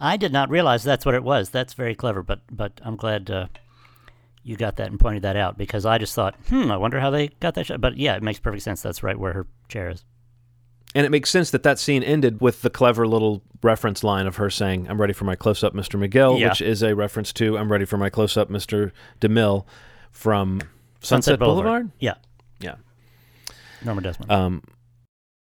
I 0.00 0.16
did 0.16 0.32
not 0.32 0.50
realize 0.50 0.82
that's 0.82 1.06
what 1.06 1.14
it 1.14 1.22
was. 1.22 1.50
That's 1.50 1.72
very 1.72 1.94
clever, 1.94 2.22
but 2.22 2.40
but 2.50 2.72
I'm 2.84 2.96
glad 2.96 3.30
uh, 3.30 3.46
you 4.42 4.56
got 4.56 4.76
that 4.76 4.88
and 4.90 4.98
pointed 4.98 5.22
that 5.22 5.36
out 5.36 5.56
because 5.56 5.86
I 5.86 5.98
just 5.98 6.14
thought, 6.14 6.34
hmm, 6.48 6.70
I 6.70 6.76
wonder 6.76 6.98
how 7.00 7.10
they 7.10 7.28
got 7.40 7.54
that 7.54 7.66
shot. 7.66 7.80
But 7.80 7.96
yeah, 7.96 8.16
it 8.16 8.22
makes 8.22 8.40
perfect 8.40 8.64
sense. 8.64 8.82
That's 8.82 9.02
right 9.04 9.18
where 9.18 9.32
her 9.32 9.46
chair 9.68 9.88
is. 9.90 10.04
And 10.94 11.04
it 11.04 11.10
makes 11.10 11.28
sense 11.30 11.50
that 11.50 11.64
that 11.64 11.78
scene 11.80 12.02
ended 12.04 12.40
with 12.40 12.62
the 12.62 12.70
clever 12.70 13.06
little 13.06 13.42
reference 13.62 14.04
line 14.04 14.26
of 14.28 14.36
her 14.36 14.48
saying, 14.48 14.86
I'm 14.88 15.00
ready 15.00 15.12
for 15.12 15.24
my 15.24 15.34
close 15.34 15.64
up, 15.64 15.74
Mr. 15.74 15.98
McGill, 15.98 16.38
Yeah. 16.38 16.50
which 16.50 16.60
is 16.60 16.82
a 16.82 16.94
reference 16.94 17.32
to 17.34 17.58
I'm 17.58 17.70
ready 17.72 17.84
for 17.84 17.96
my 17.98 18.10
close 18.10 18.36
up, 18.36 18.48
Mr. 18.48 18.92
DeMille 19.20 19.64
from 20.12 20.60
Sunset, 21.00 21.38
Boulevard. 21.40 21.90
Yeah. 21.98 22.14
Yeah. 22.60 22.76
Norma 23.84 24.02
Desmond. 24.02 24.30
Um, 24.30 24.62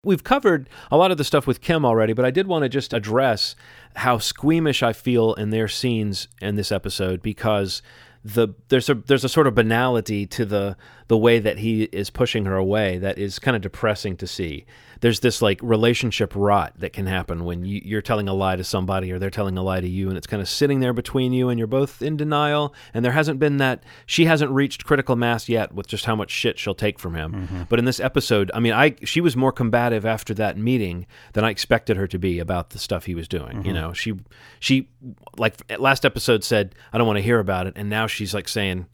we've 0.04 0.22
covered 0.22 0.68
a 0.90 0.96
lot 0.96 1.10
of 1.10 1.18
the 1.18 1.24
stuff 1.24 1.46
with 1.46 1.60
Kim 1.60 1.84
already, 1.84 2.12
but 2.12 2.24
I 2.24 2.30
did 2.30 2.46
want 2.46 2.62
to 2.62 2.68
just 2.68 2.92
address 2.92 3.56
how 3.96 4.18
squeamish 4.18 4.82
I 4.82 4.92
feel 4.92 5.34
in 5.34 5.50
their 5.50 5.66
scenes 5.68 6.28
in 6.40 6.54
this 6.56 6.70
episode 6.70 7.22
because 7.22 7.82
the 8.26 8.48
there's 8.68 8.88
a 8.88 8.94
there's 8.94 9.24
a 9.24 9.28
sort 9.28 9.46
of 9.46 9.54
banality 9.54 10.26
to 10.26 10.46
the 10.46 10.76
the 11.08 11.18
way 11.18 11.38
that 11.38 11.58
he 11.58 11.82
is 11.84 12.08
pushing 12.08 12.46
her 12.46 12.56
away 12.56 12.96
that 12.96 13.18
is 13.18 13.38
kind 13.38 13.54
of 13.54 13.60
depressing 13.60 14.16
to 14.16 14.26
see. 14.26 14.64
There's 15.04 15.20
this 15.20 15.42
like 15.42 15.61
relationship 15.62 16.32
rot 16.34 16.73
that 16.78 16.94
can 16.94 17.04
happen 17.04 17.44
when 17.44 17.66
you, 17.66 17.82
you're 17.84 18.00
telling 18.00 18.26
a 18.26 18.32
lie 18.32 18.56
to 18.56 18.64
somebody 18.64 19.12
or 19.12 19.18
they're 19.18 19.28
telling 19.28 19.58
a 19.58 19.62
lie 19.62 19.82
to 19.82 19.87
you, 19.87 20.08
and 20.08 20.16
it's 20.16 20.26
kind 20.26 20.40
of 20.40 20.49
sitting 20.49 20.80
there 20.80 20.94
between 20.94 21.34
you, 21.34 21.50
and 21.50 21.58
you're 21.58 21.66
both 21.66 22.00
in 22.00 22.16
denial. 22.16 22.75
And 22.94 23.04
there 23.04 23.12
hasn't 23.12 23.38
been 23.38 23.58
that 23.58 23.82
she 24.06 24.25
hasn't 24.25 24.50
reached 24.50 24.87
critical 24.87 25.14
mass 25.14 25.46
yet 25.46 25.75
with 25.75 25.88
just 25.88 26.06
how 26.06 26.16
much 26.16 26.30
shit 26.30 26.58
she'll 26.58 26.75
take 26.75 26.99
from 26.99 27.14
him. 27.14 27.32
Mm-hmm. 27.32 27.62
But 27.68 27.78
in 27.78 27.84
this 27.84 28.00
episode, 28.00 28.50
I 28.54 28.61
mean, 28.61 28.73
I 28.73 28.94
she 29.04 29.20
was 29.20 29.37
more 29.37 29.52
combative 29.52 30.06
after 30.06 30.32
that 30.32 30.56
meeting 30.56 31.04
than 31.34 31.44
I 31.44 31.50
expected 31.50 31.99
her 31.99 32.06
to 32.06 32.18
be 32.18 32.38
about 32.38 32.70
the 32.70 32.78
stuff 32.78 33.04
he 33.04 33.14
was 33.14 33.28
doing. 33.28 33.58
You 33.58 33.62
mm-hmm. 33.64 33.75
know, 33.75 33.92
she 33.92 34.14
she 34.58 34.88
like 35.37 35.61
last 35.78 36.06
episode 36.06 36.44
said, 36.44 36.75
I 36.94 36.96
don't 36.96 37.06
want 37.06 37.18
to 37.18 37.23
hear 37.23 37.40
about 37.40 37.66
it, 37.66 37.75
and 37.76 37.90
now 37.90 38.06
she's 38.06 38.32
like 38.32 38.49
saying, 38.49 38.87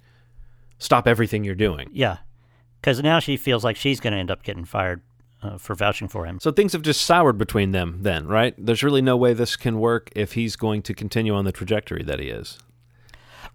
stop 0.81 1.07
everything 1.07 1.45
you're 1.45 1.55
doing. 1.55 1.88
yeah. 1.93 2.17
Because 2.81 3.00
now 3.02 3.21
she 3.21 3.37
feels 3.37 3.62
like 3.62 3.76
she's 3.76 4.00
going 4.00 4.14
to 4.14 4.19
end 4.19 4.31
up 4.31 4.43
getting 4.43 4.64
fired 4.64 5.02
uh, 5.42 5.59
for 5.59 5.75
vouching 5.75 6.09
for 6.09 6.26
him. 6.26 6.38
So 6.40 6.52
things 6.52 6.73
have 6.73 6.82
just 6.82 7.02
soured 7.02 7.38
between 7.38 7.73
them 7.73 7.99
then, 8.00 8.26
right? 8.26 8.54
There's 8.59 8.82
really 8.82 9.02
no 9.02 9.16
way 9.16 9.32
this 9.32 9.56
can 9.56 9.78
work 9.78 10.11
if 10.14 10.32
he's 10.32 10.56
going 10.56 10.82
to 10.82 10.94
continue 10.94 11.35
on 11.35 11.44
the 11.44 11.52
trajectory 11.52 12.02
that 12.04 12.18
he 12.18 12.28
is. 12.28 12.59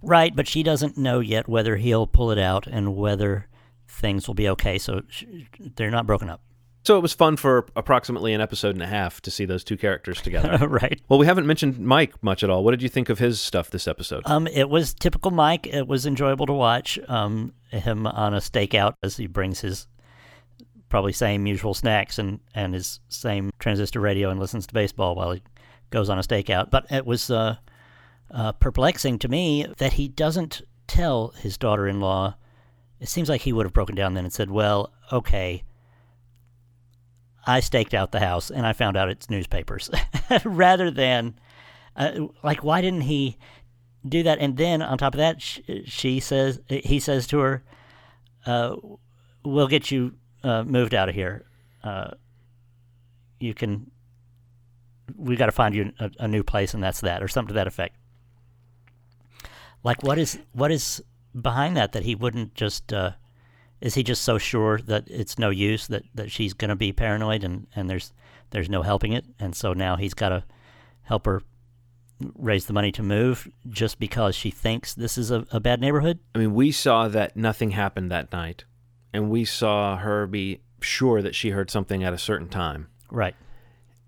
Right, 0.01 0.35
but 0.35 0.47
she 0.47 0.63
doesn't 0.63 0.97
know 0.97 1.19
yet 1.19 1.47
whether 1.47 1.77
he'll 1.77 2.07
pull 2.07 2.31
it 2.31 2.39
out 2.39 2.67
and 2.67 2.95
whether 2.95 3.47
things 3.87 4.27
will 4.27 4.35
be 4.35 4.49
okay. 4.49 4.77
So 4.77 5.01
sh- 5.09 5.23
they're 5.59 5.91
not 5.91 6.05
broken 6.05 6.29
up. 6.29 6.41
So 6.83 6.97
it 6.97 7.01
was 7.01 7.13
fun 7.13 7.35
for 7.35 7.65
approximately 7.75 8.33
an 8.33 8.41
episode 8.41 8.75
and 8.75 8.83
a 8.83 8.87
half 8.87 9.19
to 9.21 9.31
see 9.31 9.45
those 9.45 9.63
two 9.63 9.75
characters 9.75 10.21
together. 10.21 10.67
right. 10.67 11.01
well, 11.09 11.17
we 11.17 11.25
haven't 11.25 11.47
mentioned 11.47 11.79
Mike 11.79 12.21
much 12.21 12.43
at 12.43 12.51
all. 12.51 12.63
What 12.63 12.71
did 12.71 12.83
you 12.83 12.89
think 12.89 13.09
of 13.09 13.17
his 13.17 13.41
stuff 13.41 13.71
this 13.71 13.87
episode? 13.87 14.21
Um, 14.25 14.45
it 14.45 14.69
was 14.69 14.93
typical 14.93 15.31
Mike. 15.31 15.65
It 15.65 15.87
was 15.87 16.05
enjoyable 16.05 16.45
to 16.45 16.53
watch. 16.53 16.99
Um, 17.07 17.53
him 17.71 18.07
on 18.07 18.33
a 18.33 18.37
stakeout 18.37 18.95
as 19.03 19.17
he 19.17 19.27
brings 19.27 19.61
his 19.61 19.87
probably 20.95 21.11
same 21.11 21.45
usual 21.45 21.73
snacks 21.73 22.17
and 22.17 22.39
and 22.53 22.73
his 22.73 23.01
same 23.09 23.51
transistor 23.59 23.99
radio 23.99 24.29
and 24.29 24.39
listens 24.39 24.65
to 24.65 24.73
baseball 24.73 25.13
while 25.13 25.33
he 25.33 25.43
goes 25.89 26.09
on 26.09 26.17
a 26.17 26.21
stakeout. 26.21 26.71
But 26.71 26.89
it 26.89 27.05
was 27.05 27.29
uh, 27.29 27.57
uh, 28.31 28.53
perplexing 28.53 29.19
to 29.19 29.27
me 29.27 29.67
that 29.75 29.91
he 29.91 30.07
doesn't 30.07 30.61
tell 30.87 31.33
his 31.37 31.57
daughter-in-law. 31.57 32.37
It 33.01 33.09
seems 33.09 33.27
like 33.27 33.41
he 33.41 33.51
would 33.51 33.65
have 33.65 33.73
broken 33.73 33.93
down 33.93 34.13
then 34.13 34.23
and 34.23 34.31
said, 34.31 34.49
"Well, 34.49 34.93
okay." 35.11 35.65
I 37.45 37.59
staked 37.59 37.93
out 37.93 38.13
the 38.13 38.21
house 38.21 38.49
and 38.49 38.65
I 38.65 38.71
found 38.71 38.95
out 38.95 39.09
it's 39.09 39.29
newspapers 39.29 39.91
rather 40.45 40.89
than 40.91 41.37
uh, 41.97 42.27
like 42.41 42.63
why 42.63 42.79
didn't 42.79 43.01
he 43.01 43.37
do 44.07 44.23
that 44.23 44.39
and 44.39 44.55
then 44.55 44.81
on 44.81 44.97
top 44.97 45.13
of 45.13 45.17
that 45.17 45.41
sh- 45.41 45.59
she 45.83 46.19
says 46.19 46.59
he 46.69 46.99
says 46.99 47.27
to 47.27 47.39
her 47.39 47.63
uh, 48.47 48.75
we'll 49.43 49.67
get 49.67 49.91
you 49.91 50.15
uh, 50.45 50.63
moved 50.63 50.93
out 50.93 51.09
of 51.09 51.15
here 51.15 51.45
uh, 51.83 52.11
you 53.39 53.53
can 53.53 53.91
we 55.15 55.35
got 55.35 55.45
to 55.45 55.51
find 55.51 55.75
you 55.75 55.91
a, 55.99 56.09
a 56.21 56.27
new 56.27 56.43
place 56.43 56.73
and 56.73 56.83
that's 56.83 57.01
that 57.01 57.21
or 57.21 57.27
something 57.27 57.49
to 57.49 57.53
that 57.53 57.67
effect. 57.67 57.95
Like 59.83 60.01
what 60.01 60.17
is 60.17 60.39
what 60.53 60.71
is 60.71 61.03
behind 61.39 61.77
that 61.77 61.91
that 61.91 62.03
he 62.03 62.15
wouldn't 62.15 62.55
just 62.55 62.91
uh, 62.91 63.11
is 63.81 63.93
he 63.93 64.03
just 64.03 64.23
so 64.23 64.37
sure 64.37 64.79
that 64.79 65.03
it's 65.07 65.37
no 65.37 65.51
use 65.51 65.87
that, 65.87 66.03
that 66.15 66.31
she's 66.31 66.53
going 66.53 66.69
to 66.69 66.75
be 66.75 66.91
paranoid 66.91 67.43
and, 67.43 67.67
and 67.75 67.89
there's 67.89 68.13
there's 68.49 68.69
no 68.69 68.81
helping 68.81 69.13
it? 69.13 69.25
And 69.39 69.55
so 69.55 69.73
now 69.73 69.95
he's 69.95 70.13
got 70.13 70.29
to 70.29 70.43
help 71.03 71.27
her 71.27 71.41
raise 72.35 72.65
the 72.65 72.73
money 72.73 72.91
to 72.93 73.03
move 73.03 73.47
just 73.69 73.99
because 73.99 74.35
she 74.35 74.49
thinks 74.49 74.93
this 74.93 75.17
is 75.17 75.29
a, 75.29 75.45
a 75.51 75.59
bad 75.59 75.81
neighborhood? 75.81 76.19
I 76.33 76.39
mean, 76.39 76.53
we 76.53 76.71
saw 76.71 77.07
that 77.09 77.35
nothing 77.35 77.71
happened 77.71 78.09
that 78.09 78.31
night, 78.31 78.63
and 79.15 79.29
we 79.29 79.45
saw 79.45 79.95
her 79.95 80.27
be 80.27 80.59
sure 80.81 81.21
that 81.21 81.33
she 81.33 81.51
heard 81.51 81.71
something 81.71 82.03
at 82.03 82.13
a 82.13 82.17
certain 82.17 82.49
time. 82.49 82.87
right 83.09 83.33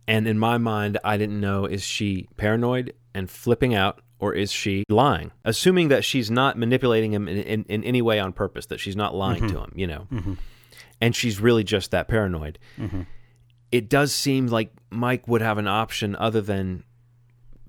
And 0.05 0.27
in 0.27 0.37
my 0.37 0.57
mind, 0.57 0.99
I 1.03 1.15
didn't 1.15 1.39
know 1.39 1.65
is 1.65 1.83
she 1.83 2.27
paranoid 2.35 2.93
and 3.13 3.29
flipping 3.29 3.73
out, 3.73 4.01
or 4.19 4.33
is 4.33 4.51
she 4.51 4.83
lying? 4.89 5.31
Assuming 5.45 5.87
that 5.87 6.03
she's 6.03 6.29
not 6.29 6.57
manipulating 6.57 7.13
him 7.13 7.27
in, 7.29 7.37
in, 7.37 7.65
in 7.69 7.83
any 7.85 8.01
way 8.01 8.19
on 8.19 8.33
purpose, 8.33 8.65
that 8.65 8.81
she's 8.81 8.97
not 8.97 9.15
lying 9.15 9.47
to 9.47 9.53
mm-hmm. 9.53 9.63
him, 9.63 9.71
you 9.75 9.87
know, 9.87 10.07
mm-hmm. 10.11 10.33
and 10.99 11.15
she's 11.15 11.39
really 11.39 11.63
just 11.63 11.91
that 11.91 12.09
paranoid. 12.09 12.59
Mm-hmm. 12.77 13.03
It 13.71 13.89
does 13.89 14.13
seem 14.13 14.47
like 14.47 14.71
Mike 14.89 15.27
would 15.27 15.41
have 15.41 15.57
an 15.57 15.67
option 15.67 16.17
other 16.17 16.41
than 16.41 16.83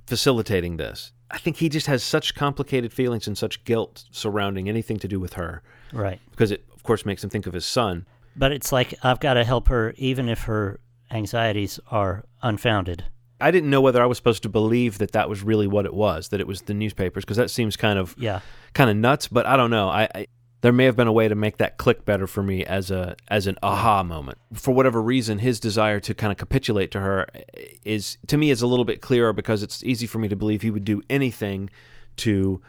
facilitating 0.07 0.77
this. 0.77 1.13
I 1.31 1.39
think 1.39 1.57
he 1.57 1.69
just 1.69 1.87
has 1.87 2.03
such 2.03 2.35
complicated 2.35 2.93
feelings 2.93 3.27
and 3.27 3.39
such 3.39 3.63
guilt 3.65 4.07
surrounding 4.11 4.69
anything 4.69 4.99
to 4.99 5.09
do 5.09 5.21
with 5.21 5.35
her 5.35 5.63
right 5.93 6.21
because 6.31 6.51
it, 6.51 6.65
course, 6.89 7.07
makes 7.07 7.23
him 7.23 7.31
think 7.31 7.47
of 7.47 7.53
his 7.53 7.67
son. 7.67 8.07
but 8.37 8.51
it's 8.51 8.73
like 8.73 8.95
i've 9.03 9.21
got 9.21 9.35
to 9.35 9.45
help 9.45 9.69
her 9.69 9.95
even 9.97 10.29
if 10.29 10.43
her 10.43 10.81
anxieties 11.11 11.79
are 11.91 12.25
unfounded 12.43 13.05
I 13.41 13.53
didn't 13.53 13.71
know 13.71 13.81
whether 13.81 14.03
I 14.03 14.07
was 14.07 14.19
supposed 14.19 14.43
to 14.43 14.49
believe 14.49 14.99
that 14.99 15.13
that 15.13 15.29
was 15.29 15.45
really 15.45 15.69
what 15.69 15.87
it 15.87 15.95
was, 15.95 16.31
that 16.31 16.41
it 16.41 16.47
was 16.49 16.63
the 16.63 16.75
newspapers, 16.75 17.25
because 17.25 17.37
that 17.37 17.51
seems 17.51 17.77
kind 17.77 17.97
of 17.97 18.17
yeah 18.19 18.41
kind 18.75 18.91
of 18.91 18.97
nuts. 18.97 19.29
But 19.29 19.47
I 19.47 19.57
don't 19.57 19.71
know. 19.71 19.89
I, 19.89 20.09
I 20.13 20.27
there 20.61 20.73
may 20.73 20.87
have 20.87 20.97
been 20.97 21.07
a 21.07 21.13
way 21.13 21.29
to 21.29 21.35
make 21.37 21.59
that 21.59 21.79
click 21.79 22.05
better 22.05 22.27
for 22.27 22.43
me 22.43 22.65
as 22.65 22.91
a 22.91 23.15
as 23.29 23.47
an 23.47 23.57
aha 23.63 24.03
moment. 24.03 24.39
For 24.55 24.75
whatever 24.75 25.01
reason, 25.01 25.39
his 25.39 25.61
desire 25.61 26.01
to 26.01 26.15
kind 26.15 26.33
of 26.33 26.37
capitulate 26.37 26.91
to 26.91 27.01
her 27.01 27.29
eh, 27.35 27.43
is 27.85 28.19
to 28.27 28.37
me 28.37 28.51
is 28.51 28.61
a 28.61 28.67
little 28.67 28.85
bit 28.85 29.01
clearer 29.01 29.33
because 29.33 29.63
it's 29.63 29.85
easy 29.85 30.07
for 30.07 30.19
me 30.19 30.27
to 30.29 30.37
believe 30.37 30.63
he 30.63 30.73
would 30.73 30.85
do 30.85 31.01
anything 31.09 31.71
to 32.17 32.61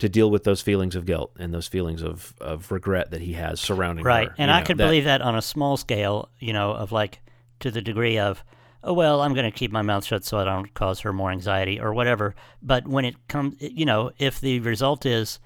to 0.00 0.08
deal 0.08 0.30
with 0.30 0.44
those 0.44 0.60
feelings 0.60 0.96
of 0.96 1.06
guilt 1.06 1.32
and 1.38 1.54
those 1.54 1.66
feelings 1.66 2.02
of, 2.02 2.34
of 2.40 2.70
regret 2.72 3.10
that 3.10 3.20
he 3.20 3.34
has 3.34 3.60
surrounding 3.60 4.04
right. 4.04 4.28
her. 4.28 4.34
and 4.38 4.50
i 4.50 4.60
know, 4.60 4.66
could 4.66 4.78
that- 4.78 4.86
believe 4.86 5.04
that 5.04 5.22
on 5.22 5.36
a 5.36 5.42
small 5.42 5.76
scale 5.76 6.28
you 6.38 6.52
know 6.52 6.72
of 6.72 6.92
like 6.92 7.20
to 7.60 7.70
the 7.70 7.80
degree 7.82 8.18
of 8.18 8.42
oh 8.82 8.92
well 8.92 9.20
i'm 9.20 9.34
going 9.34 9.50
to 9.50 9.56
keep 9.56 9.70
my 9.70 9.82
mouth 9.82 10.04
shut 10.04 10.24
so 10.24 10.38
i 10.38 10.44
don't 10.44 10.74
cause 10.74 11.00
her 11.00 11.12
more 11.12 11.30
anxiety 11.30 11.78
or 11.78 11.92
whatever. 11.92 12.34
But 12.62 12.88
when 12.88 13.04
it 13.04 13.14
comes 13.28 13.56
you 13.60 13.84
know 13.84 14.10
if 14.18 14.40
the 14.40 14.60
result 14.60 15.06
is 15.06 15.38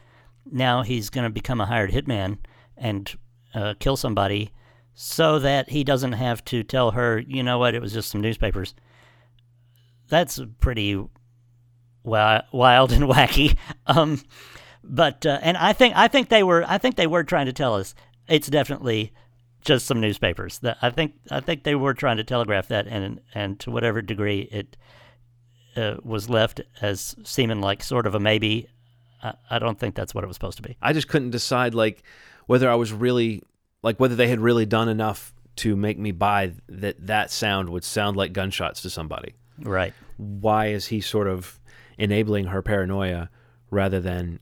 now 0.51 0.83
he's 0.83 1.11
going 1.11 1.25
to 1.25 1.31
become 1.31 1.61
a 1.61 1.67
hired 1.67 1.91
hitman 1.91 2.39
and 2.77 3.13
uh, 3.55 3.75
kill 3.79 3.97
somebody 3.97 4.53
so 4.95 5.39
that 5.41 5.71
he 5.71 5.83
doesn't 5.85 6.13
have 6.13 6.45
to 6.45 6.63
tell 6.63 6.93
her 6.93 7.19
you 7.19 7.43
know 7.43 7.59
what? 7.59 7.75
It 7.75 7.83
was 7.83 7.93
just 7.93 8.11
some 8.11 8.21
newspapers 8.21 8.75
that's 10.09 10.41
pretty 10.61 11.03
wi- 12.05 12.45
wild 12.53 12.93
and 12.93 13.05
wacky 13.13 13.57
um 13.87 14.21
but 14.87 15.25
uh, 15.25 15.39
and 15.43 15.57
I 15.57 15.73
think 15.73 15.97
I 15.97 16.09
think 16.09 16.29
they 16.29 16.43
were 16.43 16.65
I 16.67 16.79
think 16.79 16.97
they 16.97 17.07
were 17.07 17.25
trying 17.25 17.47
to 17.47 17.53
tell 17.53 17.75
us 17.75 17.95
it's 18.29 18.49
definitely 18.49 19.13
just 19.63 19.87
some 19.87 20.01
newspapers. 20.01 20.59
That 20.59 20.77
I 20.83 20.91
think 20.91 21.15
I 21.31 21.41
think 21.41 21.65
they 21.65 21.75
were 21.75 21.95
trying 21.95 22.19
to 22.19 22.25
telegraph 22.25 22.69
that, 22.69 22.87
and 22.87 23.21
and 23.35 23.59
to 23.61 23.71
whatever 23.71 24.03
degree 24.03 24.41
it 24.53 24.77
uh, 25.77 25.97
was 26.03 26.29
left 26.29 26.61
as 26.81 27.17
seeming 27.25 27.61
like 27.61 27.83
sort 27.83 28.07
of 28.07 28.15
a 28.15 28.21
maybe, 28.21 28.69
I, 29.23 29.35
I 29.51 29.59
don't 29.59 29.79
think 29.79 29.95
that's 29.95 30.15
what 30.15 30.23
it 30.23 30.27
was 30.27 30.37
supposed 30.37 30.59
to 30.59 30.63
be. 30.63 30.77
I 30.83 30.93
just 30.93 31.09
couldn't 31.09 31.31
decide 31.31 31.75
like 31.75 32.03
whether 32.47 32.71
I 32.71 32.75
was 32.75 32.93
really 32.93 33.43
like 33.83 33.99
whether 33.99 34.17
they 34.17 34.29
had 34.29 34.41
really 34.41 34.67
done 34.67 34.89
enough 34.89 35.33
to 35.57 35.77
make 35.77 35.99
me 35.99 36.13
buy 36.13 36.53
that 36.69 37.07
that 37.07 37.31
sound 37.31 37.71
would 37.71 37.85
sound 37.85 38.17
like 38.17 38.33
gunshots 38.33 38.83
to 38.83 38.91
somebody. 38.91 39.35
Right. 39.59 39.95
Why 40.17 40.67
is 40.69 40.87
he 40.87 41.01
sort 41.01 41.29
of 41.29 41.59
enabling 41.97 42.47
her 42.47 42.61
paranoia 42.61 43.31
rather 43.71 44.01
than 44.01 44.41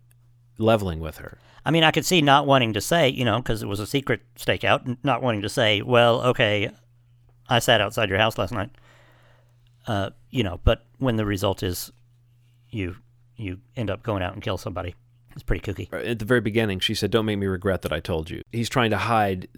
leveling 0.58 1.00
with 1.00 1.18
her? 1.18 1.38
I 1.64 1.70
mean, 1.70 1.84
I 1.84 1.90
could 1.92 2.04
see 2.04 2.22
not 2.22 2.46
wanting 2.46 2.72
to 2.72 2.80
say, 2.80 3.08
you 3.08 3.24
know, 3.24 3.36
because 3.38 3.62
it 3.62 3.66
was 3.66 3.80
a 3.80 3.86
secret 3.86 4.20
stakeout, 4.36 4.96
not 5.04 5.22
wanting 5.22 5.42
to 5.42 5.48
say, 5.48 5.80
well, 5.82 6.20
okay, 6.22 6.70
I 7.48 7.58
sat 7.60 7.80
outside 7.80 8.08
your 8.08 8.18
house 8.18 8.36
last 8.38 8.52
night. 8.52 8.70
Uh, 9.86 10.10
you 10.30 10.42
know, 10.42 10.60
but 10.64 10.84
when 10.98 11.16
the 11.16 11.26
result 11.26 11.62
is 11.62 11.92
you 12.70 12.96
you 13.36 13.58
end 13.76 13.90
up 13.90 14.02
going 14.02 14.22
out 14.22 14.32
and 14.32 14.42
kill 14.42 14.56
somebody, 14.56 14.94
it's 15.32 15.42
pretty 15.42 15.60
kooky. 15.60 15.92
At 15.92 16.18
the 16.20 16.24
very 16.24 16.40
beginning, 16.40 16.78
she 16.80 16.94
said, 16.94 17.10
"Don't 17.10 17.26
make 17.26 17.38
me 17.38 17.46
regret 17.46 17.82
that 17.82 17.92
I 17.92 17.98
told 17.98 18.30
you." 18.30 18.42
He's 18.52 18.68
trying 18.68 18.90
to 18.90 18.98
hide 18.98 19.48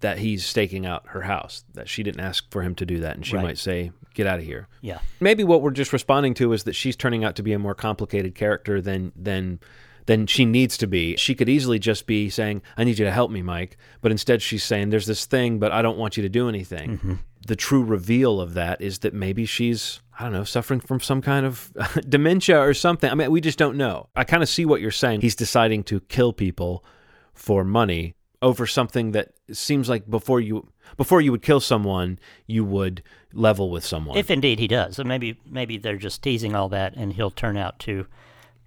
that 0.00 0.18
he's 0.18 0.44
staking 0.44 0.86
out 0.86 1.04
her 1.08 1.22
house, 1.22 1.64
that 1.74 1.88
she 1.88 2.02
didn't 2.02 2.20
ask 2.20 2.50
for 2.50 2.62
him 2.62 2.74
to 2.76 2.86
do 2.86 3.00
that, 3.00 3.16
and 3.16 3.24
she 3.26 3.36
Right. 3.36 3.42
might 3.42 3.58
say, 3.58 3.90
"Get 4.14 4.26
out 4.26 4.38
of 4.38 4.44
here." 4.44 4.66
Yeah. 4.80 4.98
maybe 5.20 5.44
what 5.44 5.62
we're 5.62 5.70
just 5.70 5.92
responding 5.92 6.34
to 6.34 6.52
is 6.52 6.64
that 6.64 6.74
she's 6.74 6.96
turning 6.96 7.22
out 7.24 7.36
to 7.36 7.42
be 7.42 7.52
a 7.52 7.58
more 7.58 7.74
complicated 7.74 8.34
character 8.34 8.80
than 8.80 9.12
than 9.16 9.60
than 10.06 10.26
she 10.26 10.44
needs 10.44 10.76
to 10.78 10.86
be. 10.88 11.14
She 11.16 11.34
could 11.34 11.48
easily 11.48 11.78
just 11.78 12.06
be 12.06 12.30
saying, 12.30 12.62
"I 12.76 12.82
need 12.84 12.98
you 12.98 13.04
to 13.04 13.12
help 13.12 13.30
me, 13.30 13.42
Mike," 13.42 13.76
but 14.00 14.10
instead 14.10 14.42
she's 14.42 14.64
saying, 14.64 14.90
"There's 14.90 15.06
this 15.06 15.26
thing, 15.26 15.58
but 15.58 15.70
I 15.70 15.82
don't 15.82 15.98
want 15.98 16.16
you 16.16 16.22
to 16.22 16.28
do 16.28 16.48
anything." 16.48 16.90
Mm-hmm. 16.98 17.14
The 17.46 17.56
true 17.56 17.82
reveal 17.84 18.40
of 18.40 18.54
that 18.54 18.80
is 18.80 18.98
that 19.00 19.14
maybe 19.14 19.44
she's 19.44 20.00
I 20.18 20.24
don't 20.24 20.32
know, 20.32 20.44
suffering 20.44 20.80
from 20.80 21.00
some 21.00 21.22
kind 21.22 21.46
of 21.46 21.72
dementia 22.08 22.58
or 22.60 22.74
something. 22.74 23.10
I 23.10 23.14
mean, 23.14 23.30
we 23.30 23.40
just 23.40 23.58
don't 23.58 23.76
know. 23.78 24.08
I 24.14 24.24
kind 24.24 24.42
of 24.42 24.48
see 24.50 24.66
what 24.66 24.80
you're 24.82 24.90
saying. 24.90 25.22
He's 25.22 25.34
deciding 25.36 25.84
to 25.84 26.00
kill 26.00 26.32
people 26.34 26.84
for 27.32 27.64
money 27.64 28.14
over 28.42 28.66
something 28.66 29.12
that 29.12 29.32
seems 29.52 29.88
like 29.88 30.08
before 30.08 30.40
you 30.40 30.68
before 30.96 31.20
you 31.20 31.30
would 31.30 31.42
kill 31.42 31.60
someone, 31.60 32.18
you 32.46 32.64
would 32.64 33.02
level 33.32 33.70
with 33.70 33.84
someone. 33.84 34.16
If 34.16 34.30
indeed 34.30 34.58
he 34.58 34.66
does, 34.66 34.96
so 34.96 35.04
maybe 35.04 35.38
maybe 35.46 35.76
they're 35.78 35.96
just 35.96 36.22
teasing 36.22 36.54
all 36.54 36.68
that, 36.70 36.94
and 36.96 37.12
he'll 37.12 37.30
turn 37.30 37.56
out 37.56 37.78
to 37.80 38.06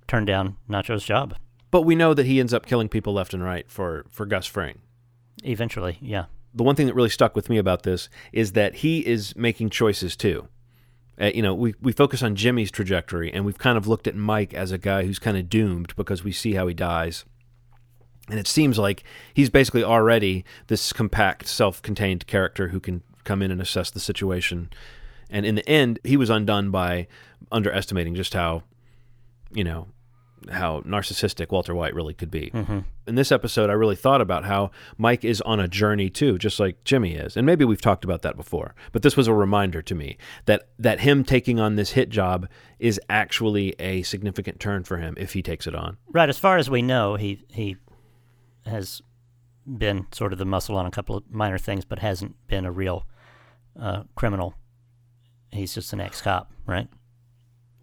turn 0.08 0.26
down 0.26 0.58
Nacho's 0.70 1.04
job 1.04 1.36
But 1.72 1.84
we 1.84 1.96
know 1.96 2.14
that 2.14 2.26
he 2.26 2.40
ends 2.40 2.54
up 2.54 2.66
killing 2.66 2.90
people 2.90 3.14
left 3.14 3.34
and 3.34 3.44
right 3.44 3.70
for, 3.70 4.06
for 4.10 4.26
Gus 4.26 4.46
Fring. 4.46 4.80
eventually. 5.44 5.98
Yeah. 6.02 6.26
The 6.54 6.64
one 6.64 6.76
thing 6.76 6.86
that 6.88 6.94
really 6.94 7.10
stuck 7.10 7.36
with 7.36 7.50
me 7.50 7.58
about 7.58 7.84
this 7.84 8.10
is 8.32 8.52
that 8.52 8.76
he 8.76 9.00
is 9.06 9.36
making 9.36 9.72
choices 9.72 10.16
too. 10.16 10.48
Uh, 11.20 11.32
you 11.34 11.42
know, 11.42 11.54
we, 11.54 11.74
we 11.82 11.92
focus 11.92 12.22
on 12.22 12.36
Jimmy's 12.36 12.72
trajectory, 12.72 13.32
and 13.32 13.46
we've 13.46 13.58
kind 13.58 13.78
of 13.78 13.88
looked 13.88 14.08
at 14.08 14.16
Mike 14.16 14.54
as 14.54 14.72
a 14.72 14.78
guy 14.78 15.06
who's 15.06 15.20
kind 15.20 15.38
of 15.38 15.50
doomed 15.50 15.96
because 15.96 16.24
we 16.24 16.32
see 16.32 16.54
how 16.54 16.68
he 16.68 16.74
dies. 16.74 17.26
And 18.30 18.40
it 18.40 18.48
seems 18.48 18.80
like 18.80 19.04
he's 19.34 19.50
basically 19.50 19.84
already 19.84 20.46
this 20.68 20.94
compact, 20.94 21.48
self 21.48 21.82
contained 21.82 22.26
character 22.28 22.70
who 22.70 22.80
can 22.80 23.04
come 23.24 23.42
in 23.42 23.52
and 23.52 23.62
assess 23.62 23.92
the 23.92 24.00
situation. 24.00 24.70
And 25.30 25.46
in 25.46 25.56
the 25.56 25.68
end, 25.68 26.00
he 26.04 26.18
was 26.18 26.30
undone 26.30 26.72
by 26.72 27.08
underestimating 27.52 28.16
just 28.16 28.34
how, 28.34 28.64
you 29.54 29.64
know, 29.64 29.88
how 30.52 30.82
narcissistic 30.82 31.52
Walter 31.52 31.74
White 31.74 31.94
really 31.94 32.14
could 32.14 32.32
be. 32.32 32.52
Mm-hmm. 32.54 32.80
In 33.08 33.16
this 33.16 33.32
episode, 33.32 33.70
I 33.70 33.74
really 33.74 33.96
thought 33.96 34.22
about 34.22 34.46
how 34.46 34.72
Mike 34.98 35.24
is 35.24 35.42
on 35.42 35.60
a 35.60 35.68
journey 35.68 36.10
too, 36.10 36.38
just 36.38 36.60
like 36.60 36.84
Jimmy 36.84 37.16
is. 37.16 37.36
And 37.36 37.46
maybe 37.46 37.66
we've 37.66 37.82
talked 37.82 38.04
about 38.04 38.22
that 38.22 38.36
before, 38.36 38.76
but 38.92 39.02
this 39.02 39.18
was 39.18 39.28
a 39.28 39.34
reminder 39.34 39.82
to 39.82 39.96
me 39.96 40.18
that 40.46 40.68
that 40.80 41.02
him 41.02 41.24
taking 41.24 41.60
on 41.60 41.76
this 41.76 41.92
hit 41.92 42.10
job 42.10 42.48
is 42.80 43.00
actually 43.10 43.74
a 43.80 44.04
significant 44.04 44.60
turn 44.60 44.84
for 44.84 44.98
him 44.98 45.16
if 45.18 45.34
he 45.34 45.42
takes 45.42 45.68
it 45.68 45.76
on. 45.76 45.98
Right. 46.12 46.30
As 46.30 46.38
far 46.38 46.58
as 46.58 46.70
we 46.70 46.82
know, 46.82 47.16
he 47.16 47.44
he 47.50 47.78
has 48.66 49.02
been 49.66 50.08
sort 50.12 50.34
of 50.34 50.40
the 50.40 50.46
muscle 50.46 50.78
on 50.78 50.86
a 50.86 50.92
couple 50.92 51.16
of 51.18 51.24
minor 51.32 51.58
things, 51.58 51.86
but 51.86 52.00
hasn't 52.00 52.36
been 52.48 52.66
a 52.66 52.72
real 52.72 53.08
uh, 53.80 54.04
criminal. 54.16 54.56
He's 55.52 55.74
just 55.74 55.94
an 55.94 56.02
ex-cop, 56.02 56.52
right? 56.66 56.88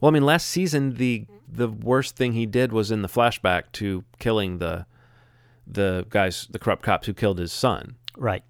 Well, 0.01 0.11
I 0.11 0.13
mean, 0.13 0.25
last 0.25 0.47
season 0.47 0.95
the 0.95 1.27
the 1.53 1.69
worst 1.69 2.17
thing 2.17 2.33
he 2.33 2.47
did 2.47 2.73
was 2.73 2.91
in 2.91 3.03
the 3.03 3.09
flashback 3.09 3.73
to 3.73 4.05
killing 4.19 4.59
the 4.59 4.87
the 5.67 6.07
guys, 6.09 6.49
the 6.51 6.59
corrupt 6.59 6.83
cops 6.83 7.07
who 7.07 7.15
killed 7.15 7.39
his 7.39 7.53
son. 7.53 7.97
Right. 8.17 8.43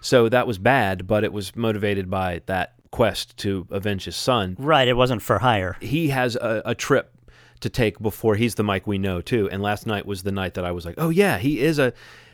So 0.00 0.28
that 0.28 0.46
was 0.46 0.58
bad, 0.58 1.06
but 1.06 1.24
it 1.24 1.32
was 1.32 1.54
motivated 1.54 2.10
by 2.10 2.42
that 2.46 2.74
quest 2.90 3.36
to 3.38 3.66
avenge 3.70 4.04
his 4.04 4.16
son. 4.16 4.56
Right. 4.58 4.88
It 4.88 4.96
wasn't 4.96 5.22
for 5.22 5.38
hire. 5.38 5.76
He 5.80 6.08
has 6.08 6.36
a, 6.36 6.62
a 6.64 6.74
trip 6.74 7.12
to 7.60 7.70
take 7.70 7.98
before 8.00 8.36
he's 8.36 8.54
the 8.54 8.62
Mike 8.62 8.86
we 8.86 8.98
know 8.98 9.20
too. 9.20 9.48
And 9.50 9.62
last 9.62 9.86
night 9.86 10.06
was 10.06 10.22
the 10.22 10.32
night 10.32 10.54
that 10.54 10.64
I 10.64 10.72
was 10.72 10.84
like, 10.84 10.94
oh 10.98 11.10
yeah, 11.10 11.38
he 11.38 11.60
is 11.60 11.78
a 11.78 11.92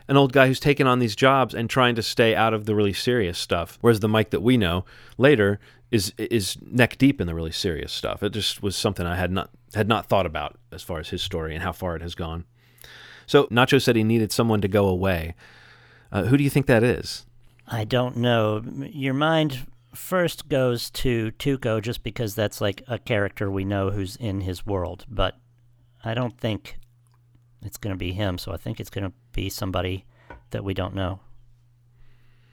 an 0.09 0.16
old 0.16 0.33
guy 0.33 0.47
who's 0.47 0.61
taken 0.61 0.87
on 0.87 1.00
these 1.00 1.16
jobs 1.16 1.52
and 1.52 1.68
trying 1.68 1.97
to 1.97 2.02
stay 2.02 2.35
out 2.35 2.54
of 2.54 2.64
the 2.64 2.75
really 2.75 2.92
serious 2.92 3.38
stuff. 3.38 3.76
Whereas 3.80 4.00
the 4.00 4.09
Mike 4.09 4.30
that 4.30 4.42
we 4.42 4.56
know 4.56 4.85
later 5.18 5.59
is 5.90 6.12
is 6.16 6.56
neck 6.62 6.99
deep 6.99 7.21
in 7.21 7.26
the 7.26 7.35
really 7.35 7.52
serious 7.52 7.92
stuff. 7.92 8.23
It 8.23 8.30
just 8.30 8.62
was 8.62 8.76
something 8.76 9.06
I 9.06 9.16
had 9.16 9.30
not 9.30 9.50
had 9.75 9.88
not 9.88 10.06
thought 10.06 10.26
about 10.26 10.59
as 10.73 10.83
far 10.83 10.99
as 10.99 11.09
his 11.09 11.23
story 11.23 11.54
and 11.54 11.62
how 11.62 11.73
far 11.73 11.97
it 11.97 12.02
has 12.02 12.14
gone. 12.14 12.45
So 13.26 13.47
Nacho 13.47 13.83
said 13.83 13.97
he 13.97 14.04
needed 14.04 14.30
someone 14.30 14.61
to 14.61 14.68
go 14.68 14.87
away. 14.87 15.35
Uh, 16.12 16.25
who 16.25 16.37
do 16.37 16.45
you 16.45 16.50
think 16.50 16.66
that 16.66 16.85
is? 16.85 17.26
I 17.66 17.85
don't 17.85 18.16
know. 18.16 18.62
Your 18.64 19.14
mind 19.14 19.66
first 19.97 20.49
goes 20.49 20.91
to 20.91 21.33
Tuco 21.33 21.81
just 21.83 22.03
because 22.03 22.35
that's 22.35 22.61
like 22.61 22.83
a 22.87 22.99
character 22.99 23.50
we 23.50 23.65
know 23.65 23.91
who's 23.91 24.17
in 24.17 24.43
his 24.43 24.65
world, 24.67 25.05
but 25.09 25.37
I 26.05 26.15
don't 26.15 26.38
think 26.38 26.79
it's 27.62 27.76
going 27.76 27.95
to 27.95 27.99
be 27.99 28.12
him. 28.12 28.38
So 28.38 28.53
I 28.53 28.57
think 28.57 28.81
it's 28.81 28.91
going 28.91 29.05
to 29.05 29.12
be 29.33 29.49
somebody 29.49 30.05
that 30.50 30.65
we 30.65 30.75
don't 30.75 30.95
know. 30.95 31.21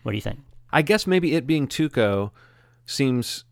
What 0.04 0.12
do 0.12 0.16
you 0.16 0.22
think? 0.22 0.40
I 0.72 0.82
guess 0.82 1.06
maybe 1.06 1.36
it 1.36 1.46
being 1.46 1.68
Tuco 1.68 2.32
seems 2.86 3.46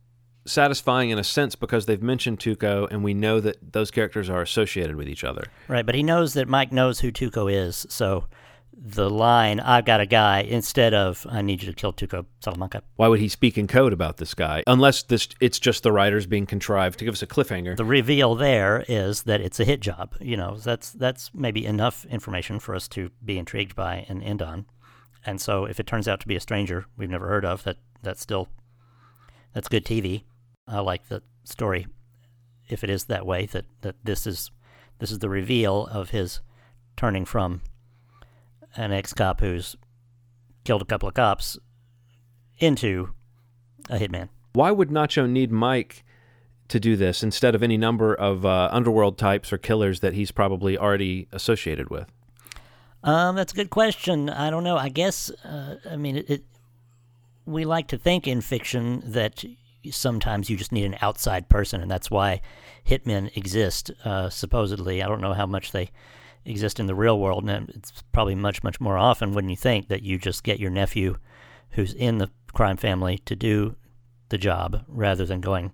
satisfying 0.45 1.12
in 1.12 1.19
a 1.19 1.24
sense 1.24 1.55
because 1.55 1.86
they've 1.86 2.01
mentioned 2.01 2.39
Tuco 2.39 2.89
and 2.89 3.03
we 3.03 3.13
know 3.13 3.39
that 3.39 3.74
those 3.74 3.91
characters 3.91 4.29
are 4.29 4.41
associated 4.41 4.95
with 4.95 5.07
each 5.07 5.24
other. 5.24 5.43
Right, 5.67 5.86
but 5.86 5.95
he 5.95 6.03
knows 6.03 6.33
that 6.33 6.48
Mike 6.48 6.71
knows 6.71 7.00
who 7.00 7.12
Tuco 7.12 7.51
is, 7.51 7.86
so 7.89 8.25
the 8.73 9.09
line 9.09 9.59
"I've 9.59 9.85
got 9.85 10.01
a 10.01 10.05
guy" 10.05 10.41
instead 10.41 10.93
of 10.93 11.25
"I 11.29 11.41
need 11.41 11.61
you 11.61 11.69
to 11.69 11.75
kill 11.75 11.93
Tuco 11.93 12.25
Salamanca." 12.39 12.83
Why 12.95 13.07
would 13.07 13.19
he 13.19 13.29
speak 13.29 13.57
in 13.57 13.67
code 13.67 13.93
about 13.93 14.17
this 14.17 14.33
guy 14.33 14.63
unless 14.67 15.03
this 15.03 15.27
it's 15.39 15.59
just 15.59 15.83
the 15.83 15.91
writers 15.91 16.25
being 16.25 16.45
contrived 16.45 16.99
to 16.99 17.05
give 17.05 17.13
us 17.13 17.21
a 17.21 17.27
cliffhanger? 17.27 17.75
The 17.75 17.85
reveal 17.85 18.35
there 18.35 18.85
is 18.87 19.23
that 19.23 19.41
it's 19.41 19.59
a 19.59 19.65
hit 19.65 19.79
job. 19.79 20.15
You 20.19 20.37
know, 20.37 20.57
that's 20.57 20.91
that's 20.91 21.31
maybe 21.33 21.65
enough 21.65 22.05
information 22.05 22.59
for 22.59 22.75
us 22.75 22.87
to 22.89 23.11
be 23.23 23.37
intrigued 23.37 23.75
by 23.75 24.05
and 24.09 24.23
end 24.23 24.41
on. 24.41 24.65
And 25.25 25.39
so, 25.39 25.65
if 25.65 25.79
it 25.79 25.85
turns 25.85 26.07
out 26.07 26.19
to 26.21 26.27
be 26.27 26.35
a 26.35 26.39
stranger 26.39 26.85
we've 26.97 27.09
never 27.09 27.27
heard 27.27 27.45
of, 27.45 27.63
that 27.63 27.77
that's 28.01 28.21
still 28.21 28.47
that's 29.53 29.67
good 29.67 29.85
TV. 29.85 30.23
I 30.67 30.79
like 30.79 31.07
the 31.07 31.21
story 31.43 31.87
if 32.69 32.83
it 32.83 32.89
is 32.89 33.05
that 33.05 33.25
way 33.25 33.45
that, 33.47 33.65
that 33.81 33.95
this 34.03 34.25
is 34.25 34.51
this 34.99 35.11
is 35.11 35.19
the 35.19 35.29
reveal 35.29 35.87
of 35.87 36.11
his 36.11 36.39
turning 36.95 37.25
from 37.25 37.61
an 38.75 38.91
ex 38.91 39.13
cop 39.13 39.39
who's 39.39 39.75
killed 40.63 40.81
a 40.81 40.85
couple 40.85 41.09
of 41.09 41.15
cops 41.15 41.57
into 42.59 43.13
a 43.89 43.97
hitman. 43.97 44.29
Why 44.53 44.71
would 44.71 44.89
Nacho 44.89 45.29
need 45.29 45.51
Mike 45.51 46.03
to 46.67 46.79
do 46.79 46.95
this 46.95 47.23
instead 47.23 47.55
of 47.55 47.63
any 47.63 47.77
number 47.77 48.13
of 48.13 48.45
uh, 48.45 48.69
underworld 48.71 49.17
types 49.17 49.51
or 49.51 49.57
killers 49.57 49.99
that 49.99 50.13
he's 50.13 50.31
probably 50.31 50.77
already 50.77 51.27
associated 51.31 51.89
with? 51.89 52.07
Um, 53.03 53.35
that's 53.35 53.51
a 53.51 53.55
good 53.55 53.69
question. 53.69 54.29
I 54.29 54.49
don't 54.49 54.63
know. 54.63 54.77
I 54.77 54.89
guess 54.89 55.29
uh, 55.43 55.77
I 55.89 55.97
mean 55.97 56.17
it, 56.17 56.29
it. 56.29 56.43
We 57.45 57.65
like 57.65 57.87
to 57.87 57.97
think 57.97 58.27
in 58.27 58.41
fiction 58.41 59.01
that 59.05 59.43
sometimes 59.89 60.49
you 60.49 60.55
just 60.55 60.71
need 60.71 60.85
an 60.85 60.97
outside 61.01 61.49
person, 61.49 61.81
and 61.81 61.89
that's 61.89 62.11
why 62.11 62.41
hitmen 62.85 63.35
exist. 63.35 63.91
Uh, 64.05 64.29
supposedly, 64.29 65.01
I 65.01 65.07
don't 65.07 65.21
know 65.21 65.33
how 65.33 65.47
much 65.47 65.71
they 65.71 65.89
exist 66.45 66.79
in 66.79 66.88
the 66.88 66.95
real 66.95 67.19
world, 67.19 67.48
and 67.50 67.69
it's 67.69 68.03
probably 68.12 68.36
much, 68.36 68.63
much 68.63 68.79
more 68.79 68.98
often, 68.98 69.33
wouldn't 69.33 69.51
you 69.51 69.57
think, 69.57 69.88
that 69.88 70.03
you 70.03 70.17
just 70.17 70.43
get 70.43 70.60
your 70.60 70.71
nephew 70.71 71.17
who's 71.71 71.93
in 71.93 72.17
the 72.17 72.29
crime 72.53 72.77
family 72.77 73.19
to 73.19 73.36
do 73.36 73.75
the 74.29 74.38
job 74.38 74.83
rather 74.88 75.25
than 75.25 75.41
going, 75.41 75.71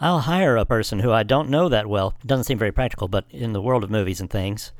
I'll 0.00 0.20
hire 0.20 0.56
a 0.56 0.64
person 0.64 1.00
who 1.00 1.12
I 1.12 1.22
don't 1.22 1.50
know 1.50 1.68
that 1.68 1.88
well. 1.88 2.14
It 2.20 2.26
doesn't 2.26 2.44
seem 2.44 2.58
very 2.58 2.72
practical, 2.72 3.08
but 3.08 3.24
in 3.30 3.52
the 3.52 3.62
world 3.62 3.84
of 3.84 3.90
movies 3.90 4.20
and 4.20 4.30
things, 4.30 4.72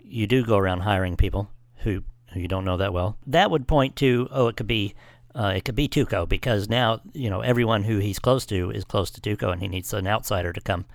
you 0.00 0.26
do 0.26 0.44
go 0.44 0.56
around 0.56 0.80
hiring 0.80 1.16
people 1.16 1.50
who, 1.78 2.04
who 2.32 2.40
you 2.40 2.48
don't 2.48 2.64
know 2.64 2.76
that 2.76 2.92
well. 2.92 3.16
That 3.26 3.50
would 3.50 3.66
point 3.66 3.96
to, 3.96 4.28
oh, 4.30 4.48
it 4.48 4.56
could 4.56 4.66
be 4.66 4.94
uh, 5.34 5.52
it 5.54 5.66
could 5.66 5.74
be 5.74 5.86
Tuco 5.86 6.26
because 6.26 6.68
now 6.68 7.00
you 7.12 7.28
know 7.28 7.42
everyone 7.42 7.84
who 7.84 7.98
he's 7.98 8.18
close 8.18 8.46
to 8.46 8.70
is 8.70 8.84
close 8.84 9.10
to 9.10 9.20
Tuco, 9.20 9.52
and 9.52 9.60
he 9.60 9.68
needs 9.68 9.92
an 9.92 10.06
outsider 10.06 10.50
to 10.52 10.60
come 10.62 10.86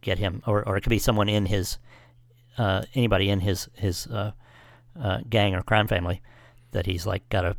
get 0.00 0.18
him, 0.18 0.42
or 0.44 0.66
or 0.66 0.76
it 0.76 0.80
could 0.80 0.90
be 0.90 0.98
someone 0.98 1.28
in 1.28 1.46
his 1.46 1.78
uh, 2.58 2.82
anybody 2.94 3.30
in 3.30 3.40
his 3.40 3.68
his 3.74 4.06
uh, 4.06 4.32
uh 5.00 5.18
gang 5.28 5.54
or 5.54 5.62
crime 5.62 5.86
family 5.86 6.22
that 6.72 6.86
he's 6.86 7.06
like 7.06 7.28
got 7.28 7.42
to 7.42 7.56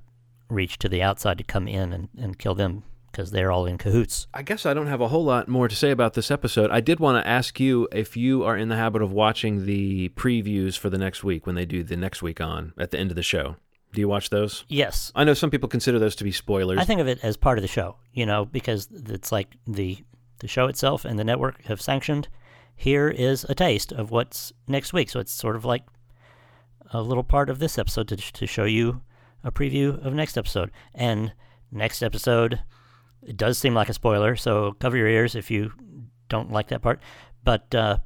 reach 0.49 0.77
to 0.79 0.89
the 0.89 1.01
outside 1.01 1.37
to 1.37 1.43
come 1.43 1.67
in 1.67 1.91
and, 1.93 2.09
and 2.17 2.39
kill 2.39 2.55
them 2.55 2.83
because 3.11 3.31
they're 3.31 3.51
all 3.51 3.65
in 3.65 3.77
cahoots. 3.77 4.27
I 4.33 4.43
guess 4.43 4.65
I 4.65 4.73
don't 4.73 4.87
have 4.87 5.01
a 5.01 5.07
whole 5.07 5.23
lot 5.23 5.47
more 5.47 5.67
to 5.67 5.75
say 5.75 5.89
about 5.89 6.13
this 6.13 6.29
episode. 6.29 6.69
I 6.69 6.81
did 6.81 6.99
want 6.99 7.23
to 7.23 7.27
ask 7.27 7.59
you 7.59 7.87
if 7.91 8.15
you 8.15 8.43
are 8.43 8.55
in 8.55 8.69
the 8.69 8.75
habit 8.75 9.01
of 9.01 9.11
watching 9.11 9.65
the 9.65 10.09
previews 10.09 10.77
for 10.77 10.89
the 10.89 10.99
next 10.99 11.23
week 11.23 11.47
when 11.47 11.55
they 11.55 11.65
do 11.65 11.83
the 11.83 11.97
next 11.97 12.21
week 12.21 12.39
on 12.39 12.73
at 12.77 12.91
the 12.91 12.99
end 12.99 13.09
of 13.09 13.15
the 13.15 13.23
show. 13.23 13.55
Do 13.93 14.01
you 14.01 14.07
watch 14.07 14.29
those? 14.29 14.65
Yes. 14.67 15.11
I 15.15 15.23
know 15.23 15.33
some 15.33 15.49
people 15.49 15.69
consider 15.69 15.97
those 15.97 16.15
to 16.17 16.23
be 16.23 16.31
spoilers. 16.31 16.77
I 16.77 16.83
think 16.83 17.01
of 17.01 17.07
it 17.07 17.19
as 17.23 17.37
part 17.37 17.57
of 17.57 17.63
the 17.63 17.67
show, 17.67 17.95
you 18.13 18.25
know, 18.25 18.45
because 18.45 18.87
it's 18.91 19.31
like 19.31 19.55
the 19.65 19.97
the 20.39 20.47
show 20.47 20.67
itself 20.67 21.03
and 21.03 21.17
the 21.17 21.23
network 21.23 21.63
have 21.63 21.81
sanctioned. 21.81 22.27
Here 22.77 23.09
is 23.09 23.43
a 23.49 23.55
taste 23.55 23.91
of 23.91 24.11
what's 24.11 24.53
next 24.67 24.93
week. 24.93 25.09
So 25.09 25.19
it's 25.19 25.31
sort 25.31 25.55
of 25.55 25.65
like 25.65 25.83
a 26.91 27.01
little 27.01 27.23
part 27.23 27.49
of 27.49 27.59
this 27.59 27.77
episode 27.77 28.07
to, 28.09 28.15
to 28.15 28.45
show 28.45 28.65
you 28.65 29.01
a 29.43 29.51
preview 29.51 30.03
of 30.05 30.13
next 30.13 30.37
episode. 30.37 30.71
And 30.93 31.33
next 31.71 32.01
episode, 32.03 32.61
it 33.23 33.35
does 33.35 33.57
seem 33.57 33.73
like 33.73 33.89
a 33.89 33.93
spoiler, 33.93 34.35
so 34.35 34.73
cover 34.79 34.95
your 34.95 35.07
ears 35.07 35.35
if 35.35 35.51
you 35.51 35.73
don't 36.29 36.51
like 36.51 36.67
that 36.69 36.81
part. 36.81 37.01
But 37.43 37.73
uh, 37.73 37.97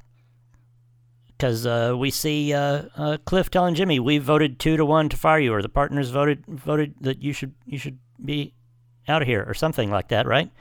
because 1.27 1.65
uh, 1.65 1.95
we 1.97 2.11
see 2.11 2.53
uh, 2.53 2.83
uh, 2.95 3.17
Cliff 3.25 3.49
telling 3.49 3.75
Jimmy, 3.75 3.99
"We 3.99 4.19
voted 4.19 4.59
two 4.59 4.77
to 4.77 4.85
one 4.85 5.09
to 5.09 5.17
fire 5.17 5.39
you," 5.39 5.53
or 5.53 5.61
the 5.61 5.69
partners 5.69 6.11
voted 6.11 6.45
voted 6.47 6.95
that 7.01 7.21
you 7.21 7.33
should 7.33 7.53
you 7.65 7.77
should 7.77 7.97
be 8.23 8.53
out 9.07 9.21
of 9.21 9.27
here, 9.27 9.43
or 9.47 9.53
something 9.53 9.89
like 9.89 10.09
that, 10.09 10.27
right? 10.27 10.51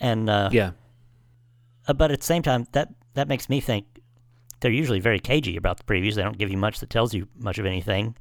And 0.00 0.28
uh, 0.28 0.50
yeah, 0.52 0.72
uh, 1.86 1.92
but 1.92 2.10
at 2.10 2.20
the 2.20 2.26
same 2.26 2.42
time, 2.42 2.66
that 2.72 2.92
that 3.18 3.28
makes 3.28 3.48
me 3.48 3.60
think 3.60 3.86
they're 4.60 4.70
usually 4.70 5.00
very 5.00 5.20
cagey 5.20 5.56
about 5.56 5.76
the 5.76 5.84
previews. 5.84 6.14
They 6.14 6.22
don't 6.22 6.38
give 6.38 6.50
you 6.50 6.56
much 6.56 6.80
that 6.80 6.90
tells 6.90 7.14
you 7.14 7.28
much 7.36 7.58
of 7.58 7.66
anything, 7.66 8.16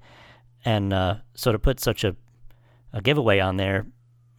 and 0.65 0.93
uh, 0.93 1.15
so 1.33 1.51
to 1.51 1.60
put 1.60 1.79
such 1.79 2.03
a 2.03 2.15
a 2.93 3.01
giveaway 3.01 3.39
on 3.39 3.57
there 3.57 3.86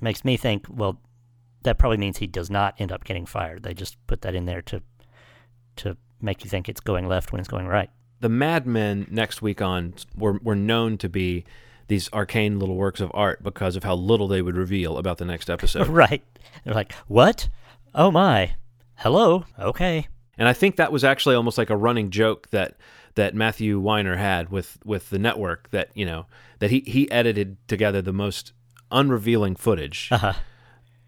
makes 0.00 0.24
me 0.24 0.36
think, 0.36 0.66
well, 0.68 1.00
that 1.62 1.78
probably 1.78 1.96
means 1.98 2.18
he 2.18 2.26
does 2.26 2.50
not 2.50 2.74
end 2.78 2.92
up 2.92 3.04
getting 3.04 3.26
fired. 3.26 3.62
They 3.62 3.74
just 3.74 3.96
put 4.06 4.22
that 4.22 4.34
in 4.34 4.46
there 4.46 4.62
to 4.62 4.82
to 5.76 5.96
make 6.20 6.44
you 6.44 6.50
think 6.50 6.68
it's 6.68 6.80
going 6.80 7.06
left 7.06 7.32
when 7.32 7.40
it's 7.40 7.48
going 7.48 7.66
right. 7.66 7.90
The 8.20 8.28
Mad 8.28 8.66
Men 8.66 9.06
next 9.10 9.42
week 9.42 9.62
on 9.62 9.94
were 10.16 10.38
were 10.42 10.56
known 10.56 10.98
to 10.98 11.08
be 11.08 11.44
these 11.88 12.10
arcane 12.12 12.58
little 12.58 12.76
works 12.76 13.00
of 13.00 13.10
art 13.14 13.42
because 13.42 13.76
of 13.76 13.84
how 13.84 13.94
little 13.94 14.28
they 14.28 14.42
would 14.42 14.56
reveal 14.56 14.98
about 14.98 15.18
the 15.18 15.24
next 15.24 15.48
episode. 15.48 15.86
right. 15.88 16.22
They're 16.64 16.74
like, 16.74 16.92
"What? 17.06 17.48
Oh 17.94 18.10
my. 18.10 18.54
Hello. 18.96 19.44
Okay." 19.58 20.08
And 20.38 20.48
I 20.48 20.52
think 20.52 20.76
that 20.76 20.92
was 20.92 21.04
actually 21.04 21.34
almost 21.34 21.58
like 21.58 21.70
a 21.70 21.76
running 21.76 22.10
joke 22.10 22.48
that 22.50 22.76
that 23.14 23.34
Matthew 23.34 23.80
Weiner 23.80 24.16
had 24.16 24.50
with 24.50 24.78
with 24.84 25.10
the 25.10 25.18
network 25.18 25.70
that, 25.70 25.90
you 25.94 26.06
know, 26.06 26.26
that 26.60 26.70
he 26.70 26.80
he 26.86 27.10
edited 27.10 27.56
together 27.68 28.00
the 28.00 28.12
most 28.12 28.52
unrevealing 28.90 29.58
footage. 29.58 30.08
Uh-huh 30.10 30.34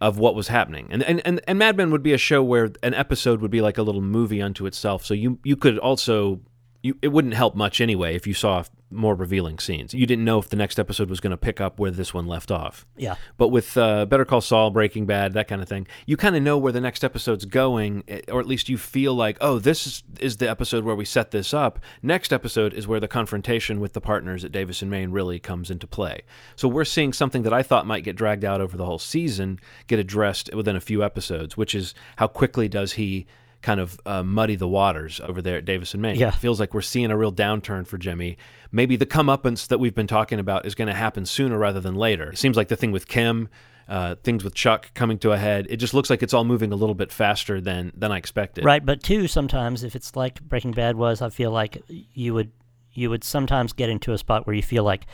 of 0.00 0.18
what 0.18 0.34
was 0.34 0.48
happening. 0.48 0.88
And, 0.90 1.02
and 1.02 1.20
and 1.26 1.40
and 1.46 1.58
Mad 1.58 1.76
Men 1.76 1.90
would 1.90 2.02
be 2.02 2.12
a 2.12 2.18
show 2.18 2.42
where 2.42 2.70
an 2.82 2.94
episode 2.94 3.40
would 3.42 3.50
be 3.50 3.60
like 3.60 3.76
a 3.76 3.82
little 3.82 4.00
movie 4.00 4.40
unto 4.40 4.66
itself. 4.66 5.04
So 5.04 5.14
you 5.14 5.38
you 5.44 5.56
could 5.56 5.78
also 5.78 6.40
you, 6.82 6.96
it 7.02 7.08
wouldn't 7.08 7.34
help 7.34 7.54
much 7.54 7.80
anyway 7.80 8.14
if 8.14 8.26
you 8.26 8.34
saw 8.34 8.64
more 8.90 9.14
revealing 9.14 9.58
scenes. 9.58 9.94
You 9.94 10.06
didn't 10.06 10.24
know 10.24 10.38
if 10.38 10.48
the 10.48 10.56
next 10.56 10.78
episode 10.78 11.08
was 11.08 11.20
going 11.20 11.30
to 11.30 11.36
pick 11.36 11.60
up 11.60 11.78
where 11.78 11.90
this 11.90 12.12
one 12.12 12.26
left 12.26 12.50
off. 12.50 12.86
Yeah. 12.96 13.16
But 13.36 13.48
with 13.48 13.76
uh, 13.76 14.06
Better 14.06 14.24
Call 14.24 14.40
Saul, 14.40 14.70
Breaking 14.70 15.06
Bad, 15.06 15.32
that 15.34 15.46
kind 15.46 15.62
of 15.62 15.68
thing, 15.68 15.86
you 16.06 16.16
kind 16.16 16.34
of 16.34 16.42
know 16.42 16.58
where 16.58 16.72
the 16.72 16.80
next 16.80 17.04
episode's 17.04 17.44
going, 17.44 18.02
eh, 18.08 18.22
or 18.28 18.40
at 18.40 18.46
least 18.46 18.68
you 18.68 18.76
feel 18.76 19.14
like, 19.14 19.36
oh, 19.40 19.58
this 19.58 19.86
is, 19.86 20.02
is 20.18 20.38
the 20.38 20.50
episode 20.50 20.84
where 20.84 20.96
we 20.96 21.04
set 21.04 21.30
this 21.30 21.54
up. 21.54 21.78
Next 22.02 22.32
episode 22.32 22.74
is 22.74 22.88
where 22.88 23.00
the 23.00 23.08
confrontation 23.08 23.78
with 23.78 23.92
the 23.92 24.00
partners 24.00 24.44
at 24.44 24.52
Davis 24.52 24.82
and 24.82 24.90
Main 24.90 25.12
really 25.12 25.38
comes 25.38 25.70
into 25.70 25.86
play. 25.86 26.22
So 26.56 26.66
we're 26.66 26.84
seeing 26.84 27.12
something 27.12 27.42
that 27.42 27.52
I 27.52 27.62
thought 27.62 27.86
might 27.86 28.04
get 28.04 28.16
dragged 28.16 28.44
out 28.44 28.60
over 28.60 28.76
the 28.76 28.86
whole 28.86 28.98
season 28.98 29.60
get 29.86 29.98
addressed 29.98 30.52
within 30.54 30.76
a 30.76 30.80
few 30.80 31.04
episodes, 31.04 31.56
which 31.56 31.74
is 31.74 31.94
how 32.16 32.26
quickly 32.26 32.68
does 32.68 32.92
he 32.92 33.26
kind 33.62 33.80
of 33.80 34.00
uh, 34.06 34.22
muddy 34.22 34.56
the 34.56 34.68
waters 34.68 35.20
over 35.20 35.42
there 35.42 35.56
at 35.56 35.64
Davis 35.64 35.92
and 35.94 36.02
Main. 36.02 36.16
Yeah. 36.16 36.28
It 36.28 36.34
feels 36.36 36.60
like 36.60 36.74
we're 36.74 36.80
seeing 36.80 37.10
a 37.10 37.16
real 37.16 37.32
downturn 37.32 37.86
for 37.86 37.98
Jimmy. 37.98 38.38
Maybe 38.72 38.96
the 38.96 39.06
comeuppance 39.06 39.68
that 39.68 39.78
we've 39.78 39.94
been 39.94 40.06
talking 40.06 40.38
about 40.38 40.66
is 40.66 40.74
going 40.74 40.88
to 40.88 40.94
happen 40.94 41.26
sooner 41.26 41.58
rather 41.58 41.80
than 41.80 41.94
later. 41.94 42.30
It 42.30 42.38
seems 42.38 42.56
like 42.56 42.68
the 42.68 42.76
thing 42.76 42.92
with 42.92 43.06
Kim, 43.08 43.48
uh, 43.88 44.14
things 44.22 44.44
with 44.44 44.54
Chuck 44.54 44.92
coming 44.94 45.18
to 45.18 45.32
a 45.32 45.36
head. 45.36 45.66
It 45.68 45.76
just 45.76 45.94
looks 45.94 46.10
like 46.10 46.22
it's 46.22 46.32
all 46.32 46.44
moving 46.44 46.72
a 46.72 46.76
little 46.76 46.94
bit 46.94 47.12
faster 47.12 47.60
than 47.60 47.92
than 47.94 48.12
I 48.12 48.16
expected. 48.16 48.64
Right, 48.64 48.84
but 48.84 49.02
too 49.02 49.26
sometimes 49.26 49.84
if 49.84 49.96
it's 49.96 50.14
like 50.16 50.40
Breaking 50.42 50.72
Bad 50.72 50.96
was, 50.96 51.20
I 51.20 51.30
feel 51.30 51.50
like 51.50 51.82
you 51.88 52.34
would 52.34 52.52
you 52.92 53.10
would 53.10 53.24
sometimes 53.24 53.72
get 53.72 53.90
into 53.90 54.12
a 54.12 54.18
spot 54.18 54.46
where 54.46 54.54
you 54.54 54.62
feel 54.62 54.84
like 54.84 55.06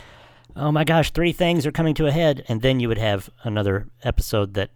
oh 0.56 0.72
my 0.72 0.84
gosh, 0.84 1.10
three 1.10 1.32
things 1.32 1.66
are 1.66 1.72
coming 1.72 1.94
to 1.94 2.06
a 2.06 2.10
head, 2.10 2.44
and 2.48 2.62
then 2.62 2.80
you 2.80 2.88
would 2.88 2.98
have 2.98 3.28
another 3.44 3.88
episode 4.02 4.54
that, 4.54 4.70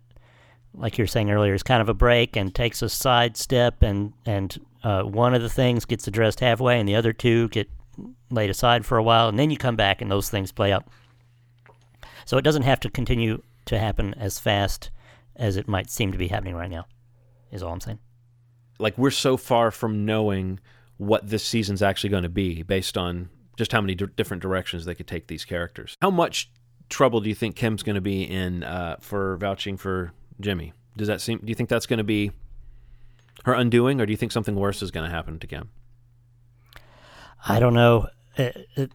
like 0.74 0.98
you 0.98 1.02
were 1.02 1.08
saying 1.08 1.30
earlier, 1.30 1.54
is 1.54 1.62
kind 1.62 1.82
of 1.82 1.88
a 1.88 1.94
break 1.94 2.36
and 2.36 2.54
takes 2.54 2.82
a 2.82 2.88
side 2.88 3.36
step, 3.36 3.82
and 3.82 4.12
and 4.26 4.58
uh, 4.82 5.02
one 5.02 5.34
of 5.34 5.42
the 5.42 5.48
things 5.48 5.84
gets 5.84 6.06
addressed 6.06 6.40
halfway, 6.40 6.78
and 6.78 6.88
the 6.88 6.96
other 6.96 7.12
two 7.12 7.48
get 7.48 7.68
laid 8.30 8.50
aside 8.50 8.86
for 8.86 8.98
a 8.98 9.02
while, 9.02 9.28
and 9.28 9.38
then 9.38 9.50
you 9.50 9.56
come 9.56 9.76
back 9.76 10.00
and 10.00 10.10
those 10.10 10.30
things 10.30 10.52
play 10.52 10.72
out. 10.72 10.86
So 12.24 12.38
it 12.38 12.42
doesn't 12.42 12.62
have 12.62 12.80
to 12.80 12.90
continue 12.90 13.42
to 13.66 13.78
happen 13.78 14.14
as 14.14 14.38
fast 14.38 14.90
as 15.36 15.56
it 15.56 15.68
might 15.68 15.90
seem 15.90 16.12
to 16.12 16.18
be 16.18 16.28
happening 16.28 16.54
right 16.54 16.70
now. 16.70 16.86
Is 17.50 17.62
all 17.62 17.72
I'm 17.72 17.80
saying. 17.80 17.98
Like 18.78 18.96
we're 18.96 19.10
so 19.10 19.36
far 19.36 19.70
from 19.70 20.04
knowing 20.06 20.60
what 20.96 21.28
this 21.28 21.44
season's 21.44 21.82
actually 21.82 22.10
going 22.10 22.22
to 22.22 22.28
be 22.28 22.62
based 22.62 22.96
on 22.96 23.30
just 23.56 23.72
how 23.72 23.80
many 23.80 23.94
d- 23.94 24.06
different 24.16 24.42
directions 24.42 24.84
they 24.84 24.94
could 24.94 25.06
take 25.06 25.26
these 25.26 25.44
characters. 25.44 25.96
How 26.00 26.10
much 26.10 26.50
trouble 26.88 27.20
do 27.20 27.28
you 27.28 27.34
think 27.34 27.56
Kim's 27.56 27.82
going 27.82 27.94
to 27.94 28.00
be 28.00 28.22
in 28.22 28.64
uh, 28.64 28.96
for 29.00 29.36
vouching 29.38 29.76
for 29.76 30.12
Jimmy? 30.40 30.72
Does 30.96 31.08
that 31.08 31.20
seem? 31.20 31.38
Do 31.38 31.48
you 31.48 31.54
think 31.54 31.68
that's 31.68 31.86
going 31.86 31.98
to 31.98 32.04
be 32.04 32.32
her 33.44 33.54
undoing, 33.54 34.00
or 34.00 34.06
do 34.06 34.12
you 34.12 34.16
think 34.16 34.32
something 34.32 34.54
worse 34.54 34.82
is 34.82 34.90
going 34.90 35.08
to 35.08 35.14
happen 35.14 35.38
to 35.38 35.46
Kim? 35.46 35.70
I 37.46 37.58
don't 37.60 37.74
know. 37.74 38.08
It, 38.36 38.68
it, 38.76 38.92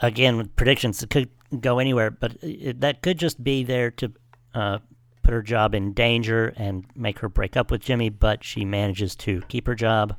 again, 0.00 0.36
with 0.36 0.54
predictions, 0.56 1.02
it 1.02 1.10
could 1.10 1.28
go 1.60 1.78
anywhere, 1.78 2.10
but 2.10 2.36
it, 2.42 2.80
that 2.80 3.02
could 3.02 3.18
just 3.18 3.42
be 3.42 3.64
there 3.64 3.90
to 3.92 4.12
uh, 4.54 4.78
put 5.22 5.32
her 5.32 5.42
job 5.42 5.74
in 5.74 5.92
danger 5.92 6.54
and 6.56 6.84
make 6.94 7.18
her 7.18 7.28
break 7.28 7.56
up 7.56 7.70
with 7.70 7.82
Jimmy, 7.82 8.08
but 8.08 8.44
she 8.44 8.64
manages 8.64 9.14
to 9.16 9.42
keep 9.48 9.66
her 9.66 9.74
job. 9.74 10.16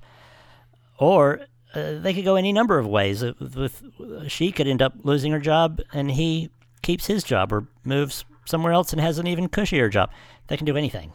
Or 0.98 1.42
uh, 1.74 1.94
they 2.00 2.14
could 2.14 2.26
go 2.26 2.36
any 2.36 2.54
number 2.54 2.78
of 2.78 2.86
ways. 2.86 3.24
With, 3.24 3.84
she 4.28 4.52
could 4.52 4.68
end 4.68 4.82
up 4.82 4.94
losing 5.04 5.32
her 5.32 5.40
job, 5.40 5.82
and 5.94 6.12
he 6.12 6.50
keeps 6.82 7.08
his 7.08 7.24
job 7.24 7.52
or 7.52 7.68
moves 7.84 8.26
somewhere 8.46 8.74
else 8.74 8.92
and 8.92 9.02
has 9.02 9.18
an 9.18 9.28
even 9.28 9.48
cushier 9.48 9.90
job. 9.92 10.12
They 10.48 10.58
can 10.58 10.66
do 10.66 10.78
anything. 10.78 11.14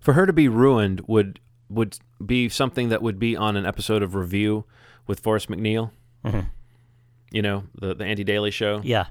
For 0.00 0.14
her 0.14 0.26
to 0.26 0.32
be 0.32 0.48
ruined 0.48 1.02
would 1.06 1.40
would 1.68 1.98
be 2.24 2.48
something 2.48 2.90
that 2.90 3.02
would 3.02 3.18
be 3.18 3.36
on 3.36 3.56
an 3.56 3.66
episode 3.66 4.02
of 4.02 4.14
Review 4.14 4.64
with 5.06 5.20
Forrest 5.20 5.48
MacNeil. 5.48 5.90
Mm-hmm. 6.24 6.40
You 7.30 7.42
know, 7.42 7.64
the 7.74 7.94
the 7.94 8.04
Andy 8.04 8.24
Daly 8.24 8.50
show. 8.50 8.80
Yeah. 8.84 9.06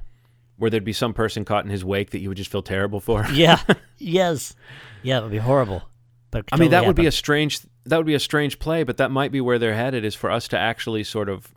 Where 0.57 0.69
there'd 0.69 0.85
be 0.85 0.93
some 0.93 1.13
person 1.13 1.43
caught 1.43 1.65
in 1.65 1.71
his 1.71 1.83
wake 1.83 2.11
that 2.11 2.19
you 2.19 2.29
would 2.29 2.37
just 2.37 2.51
feel 2.51 2.61
terrible 2.63 3.01
for. 3.01 3.25
Yeah. 3.33 3.59
yes. 3.97 4.55
Yeah, 5.03 5.19
it 5.19 5.23
would 5.23 5.31
be 5.31 5.37
horrible. 5.37 5.83
But 6.31 6.45
I 6.51 6.57
mean, 6.57 6.71
that 6.71 6.77
totally 6.77 6.87
would 6.87 6.95
be 6.95 7.07
a 7.07 7.11
strange 7.11 7.59
that 7.85 7.97
would 7.97 8.05
be 8.05 8.15
a 8.15 8.19
strange 8.19 8.59
play, 8.59 8.83
but 8.83 8.97
that 8.97 9.11
might 9.11 9.31
be 9.31 9.41
where 9.41 9.59
they're 9.59 9.75
headed 9.75 10.03
is 10.03 10.15
for 10.15 10.31
us 10.31 10.47
to 10.49 10.57
actually 10.57 11.03
sort 11.03 11.29
of 11.29 11.53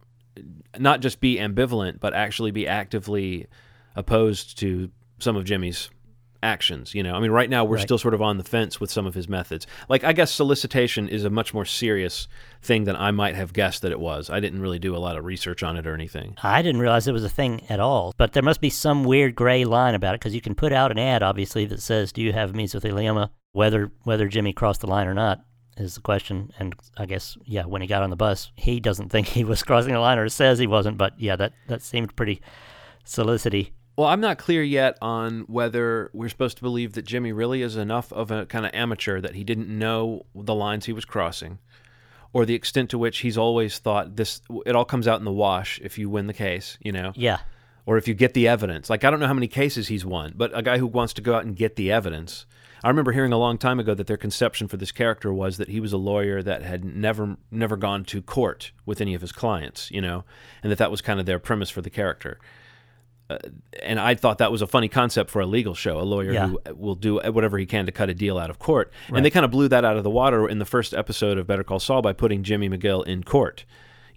not 0.79 1.01
just 1.01 1.21
be 1.21 1.37
ambivalent, 1.37 2.01
but 2.01 2.15
actually 2.15 2.51
be 2.51 2.67
actively 2.67 3.47
opposed 3.97 4.59
to 4.59 4.91
some 5.19 5.37
of 5.37 5.45
Jimmy's 5.45 5.91
actions. 6.41 6.95
You 6.95 7.03
know, 7.03 7.15
I 7.15 7.21
mean, 7.21 7.33
right 7.33 7.51
now 7.51 7.65
we're 7.65 7.77
Right. 7.77 7.83
still 7.83 7.99
sort 7.99 8.15
of 8.15 8.23
on 8.23 8.39
the 8.39 8.45
fence 8.45 8.79
with 8.81 8.91
some 8.93 9.07
of 9.07 9.15
his 9.15 9.29
methods. 9.29 9.67
Like, 9.89 10.05
I 10.05 10.13
guess 10.13 10.31
solicitation 10.31 11.09
is 11.09 11.25
a 11.25 11.31
much 11.31 11.53
more 11.53 11.65
serious 11.65 12.29
thing 12.63 12.85
than 12.85 12.95
I 12.95 13.11
might 13.11 13.35
have 13.35 13.53
guessed 13.53 13.83
that 13.83 13.91
it 13.91 13.99
was. 13.99 14.31
I 14.31 14.39
didn't 14.39 14.61
really 14.63 14.79
do 14.79 14.95
a 14.95 14.99
lot 14.99 15.17
of 15.17 15.25
research 15.25 15.65
on 15.65 15.77
it 15.77 15.85
or 15.85 15.95
anything. 15.95 16.37
I 16.43 16.63
didn't 16.63 16.81
realize 16.81 17.09
it 17.09 17.13
was 17.13 17.25
a 17.25 17.29
thing 17.29 17.63
at 17.69 17.81
all. 17.81 18.15
But 18.17 18.35
there 18.35 18.43
must 18.45 18.61
be 18.61 18.71
some 18.71 19.03
weird 19.03 19.35
gray 19.35 19.65
line 19.65 19.97
about 19.97 20.15
it 20.15 20.21
because 20.21 20.35
you 20.35 20.41
can 20.41 20.55
put 20.55 20.73
out 20.73 20.93
an 20.93 20.99
ad, 20.99 21.25
obviously, 21.25 21.65
that 21.67 21.83
says, 21.83 22.13
"Do 22.13 22.23
you 22.23 22.33
have 22.33 22.53
mesothelioma?" 22.53 23.31
Whether 23.53 23.91
whether 24.05 24.29
Jimmy 24.29 24.53
crossed 24.53 24.83
the 24.83 24.87
line 24.87 25.09
or 25.09 25.15
not 25.15 25.41
is 25.77 25.97
the 25.97 26.01
question. 26.03 26.53
And 26.61 26.77
I 26.97 27.07
guess 27.07 27.37
yeah, 27.47 27.65
when 27.65 27.83
he 27.83 27.89
got 27.89 28.03
on 28.05 28.11
the 28.11 28.17
bus, 28.17 28.53
he 28.55 28.79
doesn't 28.79 29.09
think 29.11 29.27
he 29.27 29.43
was 29.43 29.65
crossing 29.65 29.93
the 29.95 29.99
line, 29.99 30.19
or 30.19 30.29
says 30.29 30.61
he 30.61 30.69
wasn't. 30.69 30.99
But 30.99 31.15
yeah, 31.19 31.35
that 31.35 31.53
that 31.67 31.83
seemed 31.83 32.15
pretty 32.15 32.41
solicity. 33.05 33.73
Well, 33.99 34.07
I'm 34.07 34.21
not 34.21 34.39
clear 34.39 34.63
yet 34.63 34.97
on 35.03 35.41
whether 35.49 36.09
we're 36.13 36.29
supposed 36.29 36.59
to 36.59 36.63
believe 36.63 36.93
that 36.93 37.05
Jimmy 37.05 37.33
really 37.33 37.63
is 37.63 37.75
enough 37.75 38.13
of 38.13 38.31
a 38.31 38.47
kind 38.47 38.65
of 38.65 38.71
amateur 38.73 39.21
that 39.21 39.35
he 39.35 39.43
didn't 39.43 39.69
know 39.69 40.25
the 40.37 40.55
lines 40.55 40.87
he 40.87 40.93
was 40.93 41.05
crossing, 41.05 41.59
or 42.33 42.47
the 42.47 42.55
extent 42.55 42.91
to 42.91 42.99
which 42.99 43.19
he's 43.19 43.37
always 43.37 43.81
thought 43.81 44.15
this. 44.15 44.41
It 44.65 44.77
all 44.77 44.85
comes 44.85 45.09
out 45.09 45.19
in 45.19 45.25
the 45.25 45.33
wash 45.33 45.81
if 45.83 45.99
you 45.99 46.09
win 46.09 46.29
the 46.29 46.33
case, 46.33 46.79
you 46.81 46.93
know, 46.93 47.11
Yeah, 47.17 47.41
or 47.87 47.99
if 47.99 48.07
you 48.07 48.15
get 48.15 48.35
the 48.35 48.47
evidence. 48.47 48.89
Like 48.89 49.03
I 49.03 49.11
don't 49.11 49.19
know 49.19 49.27
how 49.27 49.35
many 49.35 49.49
cases 49.49 49.89
he's 49.89 50.05
won, 50.05 50.33
but 50.37 50.57
a 50.57 50.63
guy 50.63 50.79
who 50.79 50.87
wants 50.87 51.15
to 51.15 51.21
go 51.21 51.35
out 51.35 51.45
and 51.45 51.57
get 51.57 51.75
the 51.75 51.91
evidence. 51.91 52.47
I 52.85 52.89
remember 52.91 53.11
hearing 53.11 53.33
a 53.33 53.37
long 53.39 53.59
time 53.59 53.81
ago 53.81 53.95
that 53.95 54.07
their 54.07 54.17
conception 54.17 54.69
for 54.69 54.77
this 54.77 54.93
character 54.93 55.33
was 55.33 55.57
that 55.57 55.71
he 55.71 55.81
was 55.81 55.93
a 55.93 55.99
lawyer 55.99 56.41
that 56.41 56.63
had 56.63 56.85
never 56.85 57.37
never 57.51 57.77
gone 57.77 58.05
to 58.05 58.23
court 58.23 58.71
with 58.87 59.01
any 59.01 59.15
of 59.15 59.23
his 59.23 59.33
clients, 59.33 59.91
you 59.91 60.01
know, 60.01 60.23
and 60.63 60.71
that 60.71 60.79
that 60.79 60.93
was 60.93 61.01
kind 61.01 61.19
of 61.19 61.27
their 61.27 61.41
premise 61.41 61.69
for 61.69 61.81
the 61.81 61.91
character 61.91 62.39
and 63.83 64.01
I 64.01 64.15
thought 64.15 64.39
that 64.39 64.51
was 64.51 64.63
a 64.63 64.67
funny 64.67 64.89
concept 64.89 65.31
for 65.31 65.41
a 65.41 65.47
legal 65.47 65.75
show, 65.75 66.01
a 66.01 66.03
lawyer 66.03 66.33
Yeah. 66.33 66.47
who 66.49 66.61
will 66.75 66.95
do 66.95 67.19
whatever 67.21 67.59
he 67.59 67.67
can 67.67 67.87
to 67.87 67.93
cut 67.93 68.09
a 68.09 68.15
deal 68.15 68.39
out 68.39 68.49
of 68.51 68.59
court. 68.59 68.91
Right. 69.11 69.19
And 69.19 69.25
they 69.27 69.31
kind 69.31 69.45
of 69.45 69.51
blew 69.51 69.69
that 69.69 69.85
out 69.85 69.97
of 69.97 70.05
the 70.05 70.11
water 70.11 70.49
in 70.49 70.59
the 70.59 70.65
first 70.65 70.95
episode 70.95 71.37
of 71.39 71.47
Better 71.47 71.65
Call 71.65 71.79
Saul 71.79 72.01
by 72.03 72.13
putting 72.13 72.43
Jimmy 72.43 72.69
McGill 72.71 73.07
in 73.07 73.23
court, 73.25 73.65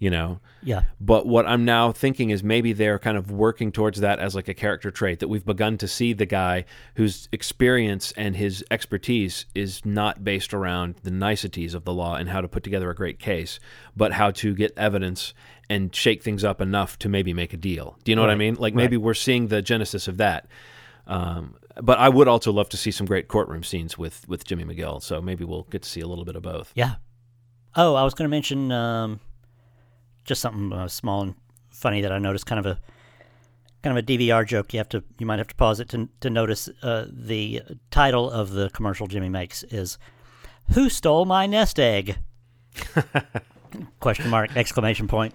you 0.02 0.10
know. 0.10 0.40
yeah, 0.64 0.82
But 1.00 1.28
what 1.28 1.46
I'm 1.46 1.64
now 1.64 1.92
thinking 1.92 2.30
is 2.30 2.42
maybe 2.42 2.72
they're 2.72 2.98
kind 2.98 3.16
of 3.16 3.30
working 3.30 3.70
towards 3.70 4.00
that 4.00 4.18
as 4.18 4.34
like 4.34 4.48
a 4.48 4.54
character 4.54 4.90
trait 4.90 5.20
that 5.20 5.28
we've 5.28 5.46
begun 5.46 5.78
to 5.78 5.86
see 5.86 6.12
the 6.12 6.26
guy 6.26 6.64
whose 6.96 7.28
experience 7.30 8.12
and 8.16 8.34
his 8.34 8.64
expertise 8.68 9.46
is 9.54 9.84
not 9.84 10.24
based 10.24 10.52
around 10.52 10.96
the 11.04 11.12
niceties 11.12 11.72
of 11.72 11.84
the 11.84 11.92
law 11.92 12.16
and 12.16 12.30
how 12.30 12.40
to 12.40 12.48
put 12.48 12.64
together 12.64 12.90
a 12.90 12.96
great 12.96 13.20
case, 13.20 13.60
but 13.96 14.14
how 14.14 14.32
to 14.32 14.56
get 14.56 14.76
evidence 14.76 15.34
and 15.70 15.94
shake 15.94 16.24
things 16.24 16.42
up 16.42 16.60
enough 16.60 16.98
to 16.98 17.08
maybe 17.08 17.32
make 17.32 17.52
a 17.52 17.56
deal. 17.56 17.96
Do 18.02 18.10
you 18.10 18.16
know 18.16 18.22
what 18.22 18.30
I 18.30 18.34
mean? 18.34 18.56
Like 18.56 18.74
maybe 18.74 18.96
we're 18.96 19.14
seeing 19.14 19.46
the 19.46 19.62
genesis 19.62 20.08
of 20.08 20.16
that. 20.16 20.48
Um, 21.06 21.54
but 21.80 22.00
I 22.00 22.08
would 22.08 22.26
also 22.26 22.50
love 22.50 22.68
to 22.70 22.76
see 22.76 22.90
some 22.90 23.06
great 23.06 23.28
courtroom 23.28 23.62
scenes 23.62 23.96
with 23.96 24.28
with 24.28 24.44
Jimmy 24.44 24.64
McGill. 24.64 25.00
So 25.00 25.22
maybe 25.22 25.44
we'll 25.44 25.68
get 25.70 25.82
to 25.82 25.88
see 25.88 26.00
a 26.00 26.08
little 26.08 26.24
bit 26.24 26.34
of 26.34 26.42
both. 26.42 26.72
yeah. 26.74 26.96
Oh, 27.74 27.94
I 27.94 28.02
was 28.02 28.12
going 28.12 28.28
to 28.28 28.30
mention 28.30 28.70
um, 28.70 29.20
just 30.24 30.40
something 30.40 30.72
uh, 30.72 30.88
small 30.88 31.22
and 31.22 31.34
funny 31.70 32.00
that 32.00 32.12
I 32.12 32.18
noticed. 32.18 32.46
Kind 32.46 32.58
of 32.58 32.66
a 32.66 32.80
kind 33.82 33.96
of 33.96 34.02
a 34.02 34.06
DVR 34.06 34.46
joke. 34.46 34.72
You 34.72 34.78
have 34.78 34.88
to 34.90 35.02
you 35.18 35.26
might 35.26 35.38
have 35.38 35.48
to 35.48 35.54
pause 35.54 35.80
it 35.80 35.88
to 35.90 36.08
to 36.20 36.30
notice 36.30 36.68
uh, 36.82 37.06
the 37.10 37.62
title 37.90 38.30
of 38.30 38.50
the 38.50 38.70
commercial 38.70 39.06
Jimmy 39.06 39.28
makes 39.28 39.62
is 39.64 39.98
"Who 40.74 40.88
stole 40.88 41.24
my 41.24 41.46
nest 41.46 41.78
egg?" 41.78 42.18
Question 44.00 44.30
mark 44.30 44.56
exclamation 44.56 45.08
point. 45.08 45.34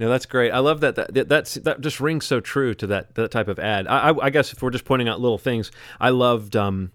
No, 0.00 0.08
that's 0.08 0.26
great. 0.26 0.50
I 0.50 0.58
love 0.58 0.80
that. 0.80 0.96
That 0.96 1.28
that's 1.28 1.54
that 1.54 1.80
just 1.80 2.00
rings 2.00 2.24
so 2.24 2.40
true 2.40 2.74
to 2.74 2.86
that 2.88 3.14
that 3.14 3.30
type 3.30 3.48
of 3.48 3.58
ad. 3.58 3.86
I, 3.86 4.10
I, 4.10 4.26
I 4.26 4.30
guess 4.30 4.52
if 4.52 4.62
we're 4.62 4.70
just 4.70 4.84
pointing 4.84 5.08
out 5.08 5.20
little 5.20 5.38
things, 5.38 5.70
I 6.00 6.10
loved. 6.10 6.56
Um, 6.56 6.92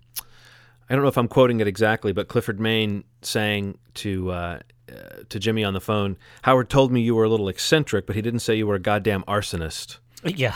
I 0.89 0.95
don't 0.95 1.03
know 1.03 1.09
if 1.09 1.17
I'm 1.17 1.27
quoting 1.27 1.59
it 1.59 1.67
exactly, 1.67 2.13
but 2.13 2.27
Clifford 2.27 2.59
Main 2.59 3.03
saying 3.21 3.77
to 3.95 4.31
uh, 4.31 4.59
uh, 4.89 5.23
to 5.29 5.39
Jimmy 5.39 5.63
on 5.63 5.73
the 5.73 5.81
phone, 5.81 6.17
"Howard 6.43 6.69
told 6.69 6.91
me 6.91 7.01
you 7.01 7.15
were 7.15 7.23
a 7.23 7.29
little 7.29 7.47
eccentric, 7.49 8.05
but 8.05 8.15
he 8.15 8.21
didn't 8.21 8.39
say 8.41 8.55
you 8.55 8.67
were 8.67 8.75
a 8.75 8.79
goddamn 8.79 9.23
arsonist." 9.23 9.97
Yeah, 10.25 10.55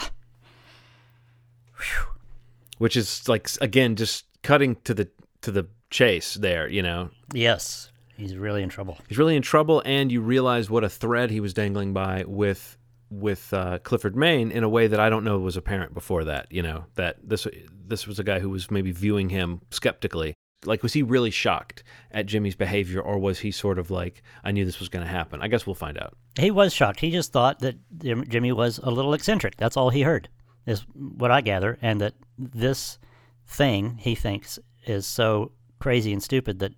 Which 2.78 2.96
is 2.96 3.28
like 3.28 3.48
again 3.60 3.96
just 3.96 4.24
cutting 4.42 4.76
to 4.84 4.94
the 4.94 5.08
to 5.42 5.50
the 5.50 5.66
chase 5.90 6.34
there. 6.34 6.68
You 6.68 6.82
know, 6.82 7.10
yes, 7.32 7.90
he's 8.16 8.36
really 8.36 8.62
in 8.62 8.68
trouble. 8.68 8.98
he's 9.08 9.18
really 9.18 9.36
in 9.36 9.42
trouble, 9.42 9.82
and 9.84 10.10
you 10.10 10.20
realize 10.20 10.68
what 10.68 10.84
a 10.84 10.88
thread 10.88 11.30
he 11.30 11.40
was 11.40 11.54
dangling 11.54 11.92
by 11.92 12.24
with 12.26 12.76
with 13.10 13.52
uh, 13.54 13.78
Clifford 13.78 14.16
Main 14.16 14.50
in 14.50 14.64
a 14.64 14.68
way 14.68 14.88
that 14.88 14.98
I 14.98 15.08
don't 15.08 15.24
know 15.24 15.38
was 15.38 15.56
apparent 15.56 15.94
before 15.94 16.24
that. 16.24 16.50
You 16.50 16.62
know 16.62 16.86
that 16.96 17.16
this 17.22 17.46
this 17.86 18.06
was 18.06 18.18
a 18.18 18.24
guy 18.24 18.40
who 18.40 18.50
was 18.50 18.70
maybe 18.70 18.90
viewing 18.92 19.28
him 19.28 19.60
skeptically. 19.70 20.34
Like, 20.66 20.82
was 20.82 20.92
he 20.92 21.02
really 21.02 21.30
shocked 21.30 21.84
at 22.10 22.26
Jimmy's 22.26 22.54
behavior, 22.54 23.00
or 23.00 23.18
was 23.18 23.38
he 23.40 23.50
sort 23.50 23.78
of 23.78 23.90
like, 23.90 24.22
"I 24.42 24.52
knew 24.52 24.64
this 24.64 24.80
was 24.80 24.88
going 24.88 25.04
to 25.04 25.10
happen"? 25.10 25.40
I 25.42 25.48
guess 25.48 25.66
we'll 25.66 25.74
find 25.74 25.98
out. 25.98 26.16
He 26.38 26.50
was 26.50 26.72
shocked. 26.72 27.00
He 27.00 27.10
just 27.10 27.32
thought 27.32 27.60
that 27.60 27.76
Jimmy 27.98 28.52
was 28.52 28.78
a 28.78 28.90
little 28.90 29.14
eccentric. 29.14 29.56
That's 29.56 29.76
all 29.76 29.90
he 29.90 30.02
heard, 30.02 30.28
is 30.66 30.84
what 30.94 31.30
I 31.30 31.40
gather, 31.40 31.78
and 31.82 32.00
that 32.00 32.14
this 32.38 32.98
thing 33.46 33.98
he 33.98 34.14
thinks 34.14 34.58
is 34.86 35.06
so 35.06 35.52
crazy 35.78 36.12
and 36.12 36.22
stupid 36.22 36.58
that 36.60 36.72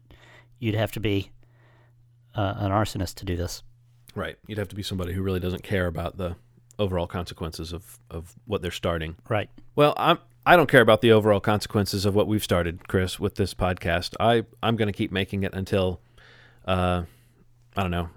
you'd 0.58 0.74
have 0.74 0.92
to 0.92 1.00
be 1.00 1.30
uh, 2.34 2.54
an 2.58 2.70
arsonist 2.72 3.14
to 3.16 3.24
do 3.24 3.36
this. 3.36 3.62
Right. 4.14 4.36
You'd 4.46 4.58
have 4.58 4.68
to 4.68 4.76
be 4.76 4.82
somebody 4.82 5.12
who 5.12 5.22
really 5.22 5.40
doesn't 5.40 5.62
care 5.62 5.86
about 5.86 6.16
the 6.16 6.36
overall 6.78 7.06
consequences 7.06 7.72
of 7.72 7.98
of 8.10 8.34
what 8.46 8.62
they're 8.62 8.70
starting. 8.70 9.16
Right. 9.28 9.50
Well, 9.74 9.94
I'm 9.96 10.18
I 10.48 10.54
don't 10.54 10.70
care 10.70 10.80
about 10.80 11.00
the 11.00 11.10
overall 11.10 11.40
consequences 11.40 12.06
of 12.06 12.14
what 12.14 12.28
we've 12.28 12.42
started, 12.44 12.86
Chris, 12.86 13.18
with 13.18 13.34
this 13.34 13.52
podcast. 13.52 14.14
I 14.20 14.44
I'm 14.62 14.76
going 14.76 14.86
to 14.86 14.92
keep 14.96 15.10
making 15.10 15.42
it 15.42 15.52
until 15.54 16.00
uh 16.66 17.02
I 17.76 17.82
don't 17.82 17.90
know. 17.90 18.08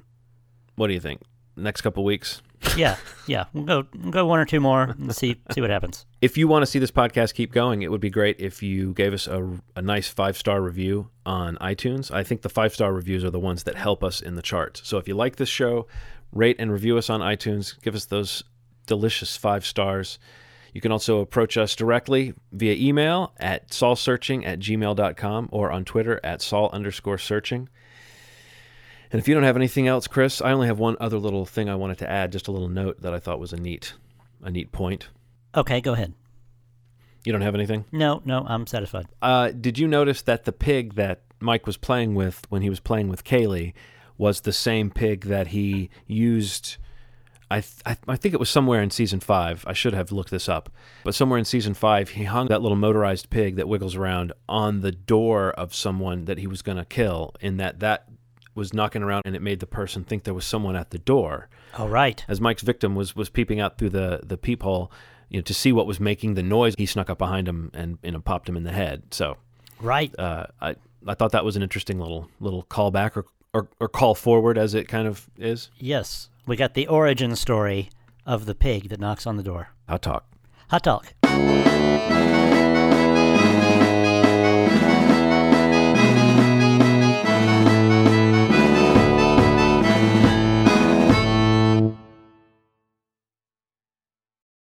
What 0.76 0.88
do 0.88 0.94
you 0.94 1.00
think? 1.00 1.22
Next 1.58 1.82
couple 1.82 2.04
weeks? 2.04 2.42
Yeah. 2.78 2.98
Yeah. 3.26 3.46
We'll 3.52 3.64
go 3.64 3.88
we'll 3.96 4.12
go 4.12 4.26
one 4.28 4.40
or 4.40 4.46
two 4.46 4.60
more 4.60 4.84
and 4.84 5.14
see 5.16 5.42
see 5.52 5.60
what 5.60 5.72
happens. 5.72 6.06
If 6.22 6.38
you 6.38 6.48
want 6.48 6.62
to 6.62 6.68
see 6.68 6.78
this 6.78 6.92
podcast 6.92 7.34
keep 7.34 7.52
going, 7.52 7.82
it 7.82 7.90
would 7.90 8.00
be 8.00 8.12
great 8.12 8.40
if 8.40 8.62
you 8.62 8.94
gave 8.94 9.12
us 9.12 9.26
a, 9.26 9.60
a 9.76 9.82
nice 9.82 10.08
five 10.08 10.38
star 10.38 10.62
review 10.62 11.10
on 11.26 11.58
iTunes. 11.58 12.12
I 12.12 12.24
think 12.24 12.44
the 12.44 12.50
five 12.50 12.76
star 12.76 12.94
reviews 12.94 13.24
are 13.24 13.32
the 13.32 13.40
ones 13.40 13.64
that 13.64 13.76
help 13.76 14.04
us 14.04 14.22
in 14.22 14.36
the 14.36 14.44
charts. 14.44 14.88
So 14.88 15.00
if 15.00 15.08
you 15.08 15.16
like 15.16 15.38
this 15.38 15.50
show, 15.50 15.88
rate 16.32 16.58
and 16.60 16.72
review 16.72 16.96
us 17.00 17.10
on 17.10 17.22
iTunes. 17.22 17.82
Give 17.82 17.96
us 17.96 18.06
those 18.06 18.44
delicious 18.86 19.36
five 19.36 19.66
stars. 19.66 20.20
You 20.74 20.82
can 20.82 20.92
also 20.92 21.20
approach 21.20 21.58
us 21.58 21.76
directly 21.76 22.34
via 22.52 22.74
email 22.76 23.34
at 23.40 23.70
saulsearching 23.70 24.46
at 24.46 24.60
gmail.com 24.60 25.50
or 25.52 25.72
on 25.72 25.86
Twitter 25.86 26.20
at 26.24 26.42
saul 26.42 26.70
underscore 26.72 27.18
searching. 27.18 27.70
And 29.12 29.20
if 29.20 29.28
you 29.28 29.34
don't 29.34 29.44
have 29.44 29.56
anything 29.56 29.88
else, 29.88 30.08
Chris, 30.08 30.42
I 30.42 30.52
only 30.52 30.68
have 30.68 30.78
one 30.78 30.96
other 31.00 31.18
little 31.18 31.46
thing 31.46 31.68
I 31.68 31.76
wanted 31.76 31.98
to 32.00 32.10
add, 32.10 32.32
just 32.32 32.48
a 32.48 32.52
little 32.52 32.70
note 32.70 33.02
that 33.02 33.14
I 33.14 33.20
thought 33.20 33.40
was 33.40 33.54
a 33.54 33.58
neat, 33.58 33.94
a 34.44 34.52
neat 34.52 34.72
point. 34.72 35.08
Okay, 35.56 35.82
go 35.82 35.94
ahead. 35.94 36.14
You 37.26 37.32
don't 37.32 37.42
have 37.42 37.56
anything? 37.56 37.86
No, 37.92 38.22
no, 38.24 38.46
I'm 38.48 38.68
satisfied. 38.68 39.08
Uh, 39.22 39.50
did 39.50 39.80
you 39.80 39.88
notice 39.88 40.22
that 40.22 40.46
the 40.46 40.52
pig 40.52 40.94
that 40.94 41.22
Mike 41.40 41.66
was 41.66 41.76
playing 41.76 42.16
with 42.16 42.46
when 42.50 42.62
he 42.62 42.70
was 42.70 42.80
playing 42.80 43.10
with 43.10 43.24
Kaylee 43.24 43.74
was 44.18 44.42
the 44.42 44.54
same 44.54 44.92
pig 44.92 45.26
that 45.26 45.48
he 45.48 45.90
used? 46.06 46.78
I, 47.52 47.62
th- 47.62 47.82
I 47.86 47.98
I 48.08 48.16
think 48.16 48.34
it 48.34 48.40
was 48.40 48.50
somewhere 48.50 48.82
in 48.82 48.92
season 48.92 49.20
five. 49.20 49.64
I 49.68 49.74
should 49.74 49.94
have 49.94 50.12
looked 50.12 50.30
this 50.32 50.48
up, 50.48 50.70
but 51.04 51.16
somewhere 51.16 51.40
in 51.40 51.46
season 51.46 51.74
five, 51.74 52.10
he 52.10 52.26
hung 52.26 52.48
that 52.48 52.62
little 52.62 52.78
motorized 52.78 53.30
pig 53.30 53.56
that 53.56 53.68
wiggles 53.68 53.96
around 53.96 54.34
on 54.48 54.82
the 54.82 54.92
door 54.92 55.52
of 55.52 55.74
someone 55.74 56.26
that 56.26 56.38
he 56.38 56.48
was 56.48 56.62
going 56.62 56.78
to 56.78 56.86
kill. 56.86 57.34
In 57.42 57.58
that 57.58 57.80
that 57.80 58.06
was 58.56 58.74
knocking 58.74 59.02
around, 59.04 59.24
and 59.26 59.36
it 59.36 59.42
made 59.42 59.60
the 59.62 59.66
person 59.68 60.04
think 60.04 60.24
there 60.26 60.34
was 60.34 60.46
someone 60.46 60.76
at 60.76 60.92
the 60.92 61.00
door. 61.00 61.50
All 61.78 61.90
right. 61.90 62.24
As 62.28 62.40
Mike's 62.42 62.62
victim 62.64 62.94
was 62.96 63.16
was 63.16 63.30
peeping 63.30 63.60
out 63.60 63.78
through 63.78 63.90
the 63.92 64.22
the 64.24 64.38
peephole, 64.38 64.92
you 65.30 65.40
know, 65.40 65.44
to 65.44 65.54
see 65.54 65.72
what 65.72 65.88
was 65.88 66.00
making 66.00 66.34
the 66.36 66.44
noise, 66.44 66.76
he 66.78 66.86
snuck 66.86 67.10
up 67.10 67.18
behind 67.18 67.48
him 67.48 67.72
and 67.74 67.98
you 68.04 68.12
know 68.12 68.20
popped 68.20 68.48
him 68.50 68.58
in 68.58 68.64
the 68.64 68.72
head. 68.72 69.04
So 69.12 69.38
Right. 69.82 70.14
uh, 70.20 70.46
I 70.62 70.76
I 71.08 71.14
thought 71.16 71.32
that 71.32 71.46
was 71.46 71.56
an 71.56 71.64
interesting 71.64 72.00
little 72.00 72.30
little 72.40 72.64
callback 72.64 73.16
or, 73.18 73.26
or 73.54 73.70
or 73.80 73.88
call 73.88 74.14
forward 74.14 74.58
as 74.58 74.74
it 74.76 74.88
kind 74.88 75.08
of 75.08 75.28
is. 75.38 75.70
Yes. 75.78 76.30
We 76.50 76.56
got 76.56 76.74
the 76.74 76.88
origin 76.88 77.36
story 77.36 77.92
of 78.26 78.48
the 78.48 78.56
pig 78.56 78.90
that 78.90 79.00
knocks 79.00 79.28
on 79.28 79.38
the 79.38 79.44
door. 79.44 79.70
I'll 79.88 80.00
talk. 80.00 80.26
Hot 80.72 80.84
talk. 80.84 81.14